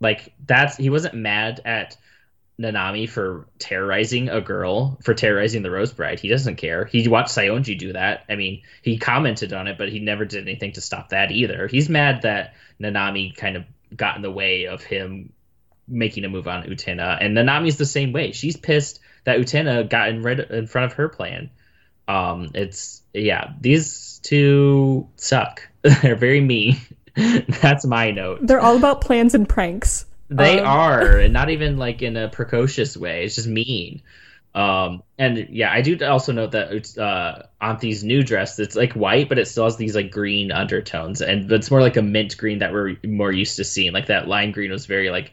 [0.00, 1.96] like that's he wasn't mad at
[2.60, 7.30] nanami for terrorizing a girl for terrorizing the rose bride he doesn't care he watched
[7.30, 10.80] Saionji do that i mean he commented on it but he never did anything to
[10.80, 13.64] stop that either he's mad that nanami kind of
[13.96, 15.32] got in the way of him
[15.90, 17.18] making a move on Utena.
[17.20, 18.32] And Nanami's the same way.
[18.32, 21.50] She's pissed that Utena got in, red, in front of her plan.
[22.08, 25.68] Um, it's yeah, these two suck.
[25.82, 26.80] They're very mean.
[27.14, 28.40] That's my note.
[28.42, 30.06] They're all about plans and pranks.
[30.30, 33.24] They Um, are, and not even like in a precocious way.
[33.24, 34.02] It's just mean.
[34.54, 38.58] Um, and yeah, I do also note that it's uh, Anthy's new dress.
[38.58, 41.96] It's like white, but it still has these like green undertones, and it's more like
[41.96, 43.92] a mint green that we're more used to seeing.
[43.92, 45.32] Like that lime green was very like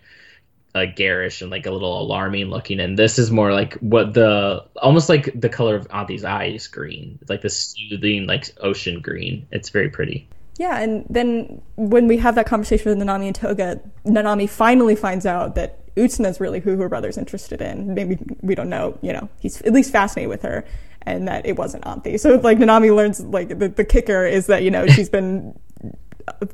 [0.76, 4.66] like garish and like a little alarming looking, and this is more like what the
[4.76, 7.18] almost like the color of Anthy's eyes green.
[7.22, 9.48] It's like this soothing like ocean green.
[9.52, 10.28] It's very pretty.
[10.58, 15.26] Yeah, and then when we have that conversation with Nanami and Toga, Nanami finally finds
[15.26, 17.94] out that Utena is really who her brother's interested in.
[17.94, 20.66] Maybe we don't know, you know, he's at least fascinated with her
[21.02, 22.18] and that it wasn't Anthy.
[22.18, 25.58] So like Nanami learns like the, the kicker is that, you know, she's been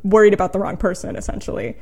[0.04, 1.78] worried about the wrong person essentially.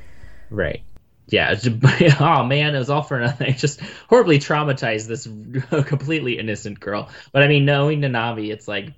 [0.49, 0.83] Right.
[1.27, 1.55] Yeah.
[2.19, 3.53] oh man, it was all for nothing.
[3.57, 3.79] Just
[4.09, 5.25] horribly traumatized this
[5.85, 7.09] completely innocent girl.
[7.31, 8.93] But I mean, knowing Nanami, it's like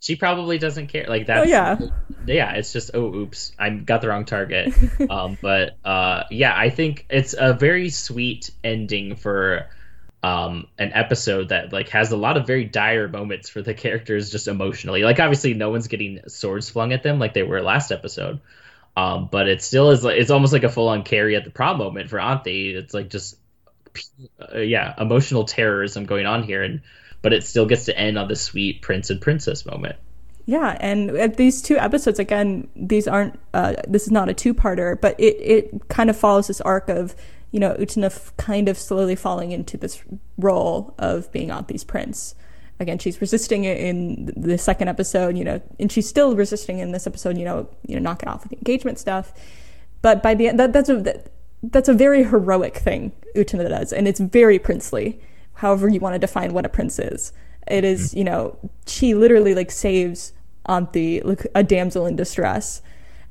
[0.00, 1.06] she probably doesn't care.
[1.06, 1.78] Like that's oh, yeah,
[2.26, 2.54] yeah.
[2.54, 4.74] It's just oh oops, I got the wrong target.
[5.10, 9.68] um, but uh, yeah, I think it's a very sweet ending for
[10.22, 14.30] um an episode that like has a lot of very dire moments for the characters
[14.30, 15.02] just emotionally.
[15.02, 18.40] Like obviously no one's getting swords flung at them like they were last episode.
[18.96, 21.50] Um, but it still is like it's almost like a full on Carrie at the
[21.50, 22.74] prom moment for Anthy.
[22.74, 23.36] It's like just
[24.40, 26.80] uh, yeah, emotional terrorism going on here and
[27.22, 29.96] but it still gets to end on the sweet prince and princess moment.
[30.46, 33.38] Yeah, and these two episodes, again, these aren't.
[33.54, 37.14] Uh, this is not a two-parter, but it it kind of follows this arc of
[37.52, 40.02] you know Utena kind of slowly falling into this
[40.38, 42.34] role of being Anthy's prince.
[42.80, 46.92] Again, she's resisting it in the second episode, you know, and she's still resisting in
[46.92, 49.34] this episode, you know, you know, knock it off with the engagement stuff.
[50.00, 51.30] But by the end, that, that's a that,
[51.62, 55.20] that's a very heroic thing Utena does, and it's very princely
[55.60, 57.34] however you want to define what a prince is.
[57.68, 58.18] It is, mm-hmm.
[58.18, 60.32] you know, she literally like saves
[60.66, 62.80] Anthy, like a damsel in distress.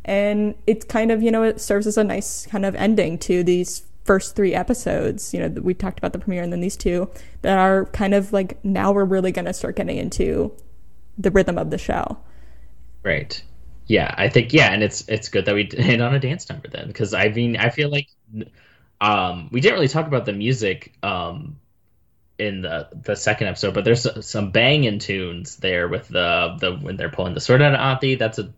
[0.05, 3.43] And it's kind of, you know, it serves as a nice kind of ending to
[3.43, 5.33] these first three episodes.
[5.33, 7.09] You know, that we talked about the premiere and then these two
[7.41, 10.53] that are kind of like now we're really going to start getting into
[11.17, 12.19] the rhythm of the show.
[13.03, 13.41] Right.
[13.87, 16.67] Yeah, I think yeah, and it's it's good that we hit on a dance number
[16.67, 18.07] then because I mean I feel like
[19.01, 21.58] um we didn't really talk about the music um
[22.39, 26.97] in the the second episode, but there's some banging tunes there with the the when
[26.97, 28.15] they're pulling the sword out of Anthy.
[28.15, 28.53] That's a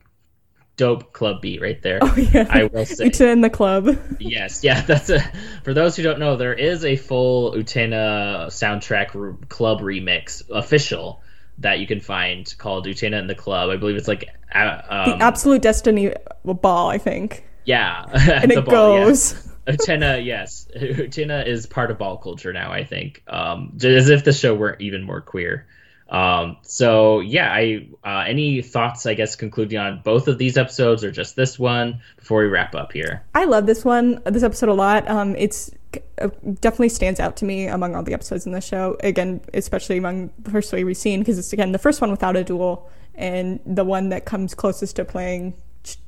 [0.78, 2.00] dope club beat right there.
[2.02, 3.10] Oh yeah, I will say.
[3.10, 3.98] Utena in the club.
[4.20, 4.82] yes, yeah.
[4.82, 5.20] That's a.
[5.64, 11.22] For those who don't know, there is a full Utena soundtrack re- club remix official
[11.60, 13.70] that you can find called Utena in the Club.
[13.70, 16.14] I believe it's like uh, um, the Absolute Destiny
[16.44, 16.90] ball.
[16.90, 17.46] I think.
[17.66, 19.34] Yeah, and it ball, goes.
[19.34, 19.51] Yeah.
[19.68, 22.72] Utena, yes, Utena is part of ball culture now.
[22.72, 25.68] I think, um, as if the show weren't even more queer.
[26.12, 29.06] Um, so yeah, I uh, any thoughts?
[29.06, 32.76] I guess concluding on both of these episodes or just this one before we wrap
[32.76, 33.24] up here.
[33.34, 35.10] I love this one, this episode a lot.
[35.10, 35.72] Um, it's
[36.20, 36.28] uh,
[36.60, 38.98] definitely stands out to me among all the episodes in the show.
[39.02, 42.36] Again, especially among the first three we've seen because it's again the first one without
[42.36, 45.54] a duel and the one that comes closest to playing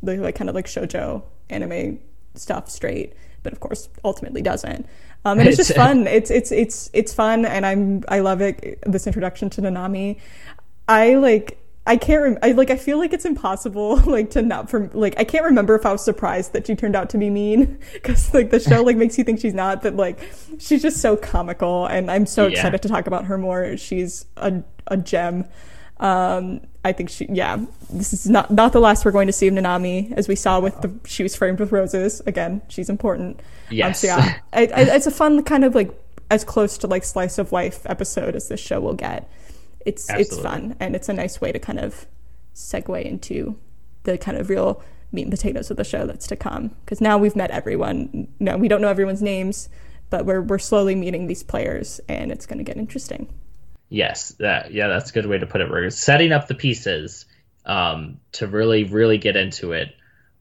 [0.02, 2.00] the like kind of like shojo anime
[2.36, 3.14] stuff straight
[3.44, 4.88] but of course ultimately doesn't.
[5.26, 6.08] Um, and it's just fun.
[6.08, 8.80] It's it's it's it's fun, and I'm I love it.
[8.86, 10.20] This introduction to Nanami,
[10.88, 11.60] I like.
[11.86, 12.24] I can't.
[12.24, 12.70] Rem- I like.
[12.70, 15.16] I feel like it's impossible, like to not from like.
[15.18, 18.34] I can't remember if I was surprised that she turned out to be mean, because
[18.34, 20.20] like the show like makes you think she's not, but like
[20.60, 22.54] she's just so comical, and I'm so yeah.
[22.54, 23.78] excited to talk about her more.
[23.78, 25.46] She's a a gem.
[26.04, 29.48] Um, I think she, yeah, this is not not the last we're going to see
[29.48, 32.22] of Nanami, as we saw with the she was framed with roses.
[32.28, 33.40] Again, she's important.
[33.70, 35.98] Yes, um, so yeah, I, I, it's a fun kind of like
[36.30, 39.30] as close to like slice of life episode as this show will get.
[39.86, 40.38] It's Absolutely.
[40.38, 42.06] it's fun and it's a nice way to kind of
[42.54, 43.58] segue into
[44.04, 46.70] the kind of real meat and potatoes of the show that's to come.
[46.84, 48.28] Because now we've met everyone.
[48.42, 49.70] No, we don't know everyone's names,
[50.10, 53.30] but we're we're slowly meeting these players, and it's going to get interesting.
[53.94, 55.70] Yes, that yeah, that's a good way to put it.
[55.70, 57.28] We're setting up the pieces
[57.64, 59.96] um, to really, really get into it.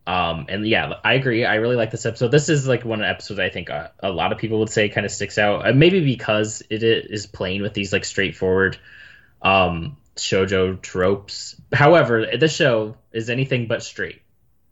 [0.07, 1.45] Um, and yeah, I agree.
[1.45, 2.31] I really like this episode.
[2.31, 4.71] This is like one of the episodes I think a, a lot of people would
[4.71, 5.69] say kind of sticks out.
[5.69, 8.79] Uh, maybe because it is playing with these like straightforward
[9.43, 11.55] um, shojo tropes.
[11.75, 14.23] However, the show is anything but straight.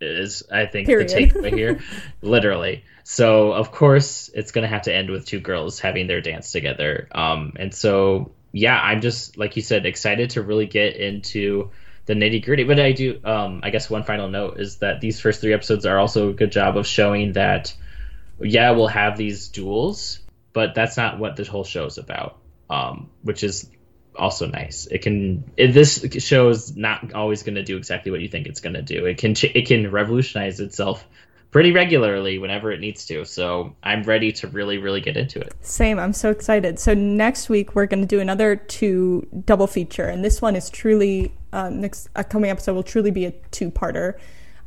[0.01, 1.11] Is I think Period.
[1.11, 1.81] the takeaway here,
[2.23, 2.85] literally.
[3.05, 7.09] So of course it's gonna have to end with two girls having their dance together.
[7.13, 11.71] Um, and so yeah, I'm just like you said, excited to really get into
[12.07, 12.65] the nitty gritty.
[12.65, 15.87] But I do, um, I guess one final note is that these first three episodes
[15.87, 17.75] are also a good job of showing that,
[18.41, 20.21] yeah, we'll have these duels,
[20.53, 22.39] but that's not what the whole show is about.
[22.69, 23.69] Um, which is
[24.15, 24.87] also nice.
[24.87, 28.47] It can it, this show is not always going to do exactly what you think
[28.47, 29.07] it's going to do.
[29.07, 31.05] It can it can revolutionize itself
[31.51, 33.25] pretty regularly whenever it needs to.
[33.25, 35.53] So I'm ready to really, really get into it.
[35.61, 35.99] Same.
[35.99, 36.79] I'm so excited.
[36.79, 40.71] So next week we're going to do another two double feature, and this one is
[40.71, 44.19] truly um, next upcoming episode will truly be a two-parter.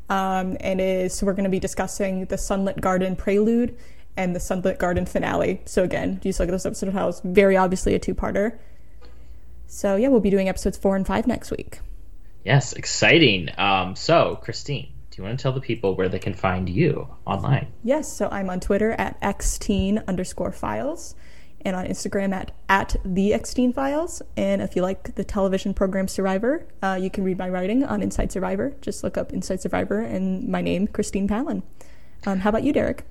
[0.09, 3.77] Um, and is so we're going to be discussing the Sunlit Garden prelude
[4.17, 5.61] and the Sunlit Garden finale.
[5.65, 8.59] So again, just look at this episode of how it's very obviously a two-parter.
[9.65, 11.79] So yeah, we'll be doing episodes four and five next week.
[12.43, 13.49] Yes, exciting.
[13.57, 17.07] Um, so Christine, do you want to tell the people where they can find you
[17.27, 17.67] online?
[17.83, 21.13] Yes, so I'm on Twitter at xteen underscore files
[21.61, 24.23] and on Instagram at, at the xteen files.
[24.35, 28.01] And if you like the television program Survivor, uh, you can read my writing on
[28.01, 28.75] Inside Survivor.
[28.81, 31.61] Just look up Inside Survivor and my name, Christine Palin.
[32.25, 33.05] Um, how about you, Derek?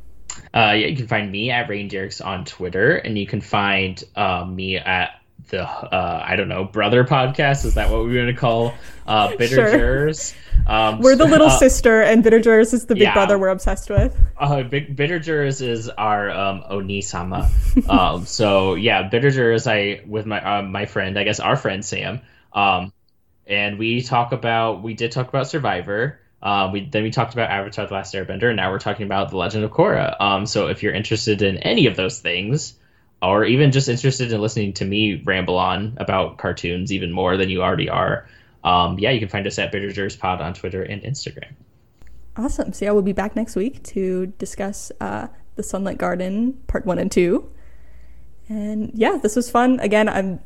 [0.52, 4.02] Uh, yeah, you can find me at Rain Dereks on Twitter, and you can find
[4.16, 7.64] uh, me at the uh, I don't know brother podcast.
[7.64, 8.74] Is that what we're going to call
[9.06, 9.70] uh, Bitter Sure.
[9.70, 10.34] Jurors?
[10.66, 13.14] Um, We're the little uh, sister, and Bitter Jurors is the big yeah.
[13.14, 14.16] brother we're obsessed with.
[14.38, 17.50] Uh, Big Bitter Jurors is our um, Oni-sama.
[17.88, 19.66] um, so yeah, Bitter Jurors.
[19.66, 22.20] I with my uh, my friend, I guess our friend Sam,
[22.52, 22.92] um,
[23.46, 26.20] and we talk about we did talk about Survivor.
[26.40, 29.30] Uh, we then we talked about Avatar: The Last Airbender, and now we're talking about
[29.30, 30.20] The Legend of Korra.
[30.20, 32.74] Um, so if you're interested in any of those things,
[33.22, 37.48] or even just interested in listening to me ramble on about cartoons even more than
[37.48, 38.28] you already are,
[38.64, 41.52] um, yeah, you can find us at Bitter Jurors Pod on Twitter and Instagram.
[42.36, 42.72] Awesome.
[42.72, 46.98] So yeah, we'll be back next week to discuss uh, the Sunlight Garden Part One
[46.98, 47.50] and Two.
[48.48, 49.80] And yeah, this was fun.
[49.80, 50.40] Again, I'm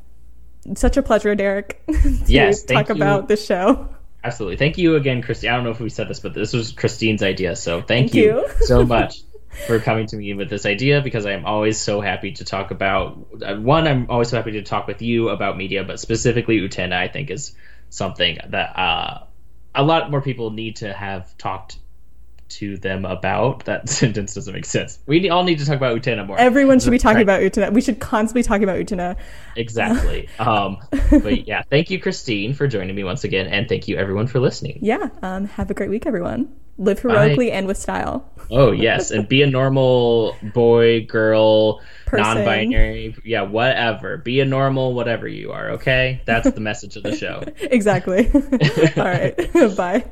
[0.74, 2.94] such a pleasure, Derek, to Yes, talk you.
[2.94, 3.89] about this show.
[4.24, 4.57] Absolutely.
[4.57, 5.51] Thank you again, Christine.
[5.51, 7.55] I don't know if we said this, but this was Christine's idea.
[7.55, 8.48] So thank, Thank you, you.
[8.62, 9.20] so much
[9.65, 12.70] for coming to me with this idea because I am always so happy to talk
[12.70, 16.61] about uh, one, I'm always so happy to talk with you about media, but specifically
[16.61, 17.55] Utena, I think is
[17.91, 19.24] something that uh,
[19.74, 21.78] a lot more people need to have talked
[22.48, 23.64] to them about.
[23.64, 24.98] That sentence doesn't make sense.
[25.06, 26.39] We all need to talk about Utena more.
[26.39, 27.73] Everyone should be talking about Utena.
[27.73, 29.16] We should constantly be talking about Utena.
[29.56, 30.28] Exactly.
[30.39, 30.78] um,
[31.10, 34.40] but yeah, thank you, Christine, for joining me once again, and thank you, everyone, for
[34.40, 34.78] listening.
[34.82, 35.09] Yeah.
[35.23, 36.55] Um, have a great week, everyone.
[36.78, 38.31] Live heroically and with style.
[38.51, 42.23] Oh yes, and be a normal boy, girl, Person.
[42.23, 44.18] non-binary, yeah, whatever.
[44.18, 45.70] Be a normal, whatever you are.
[45.70, 47.43] Okay, that's the message of the show.
[47.77, 48.31] Exactly.
[48.32, 49.36] All right.
[49.77, 50.05] Bye.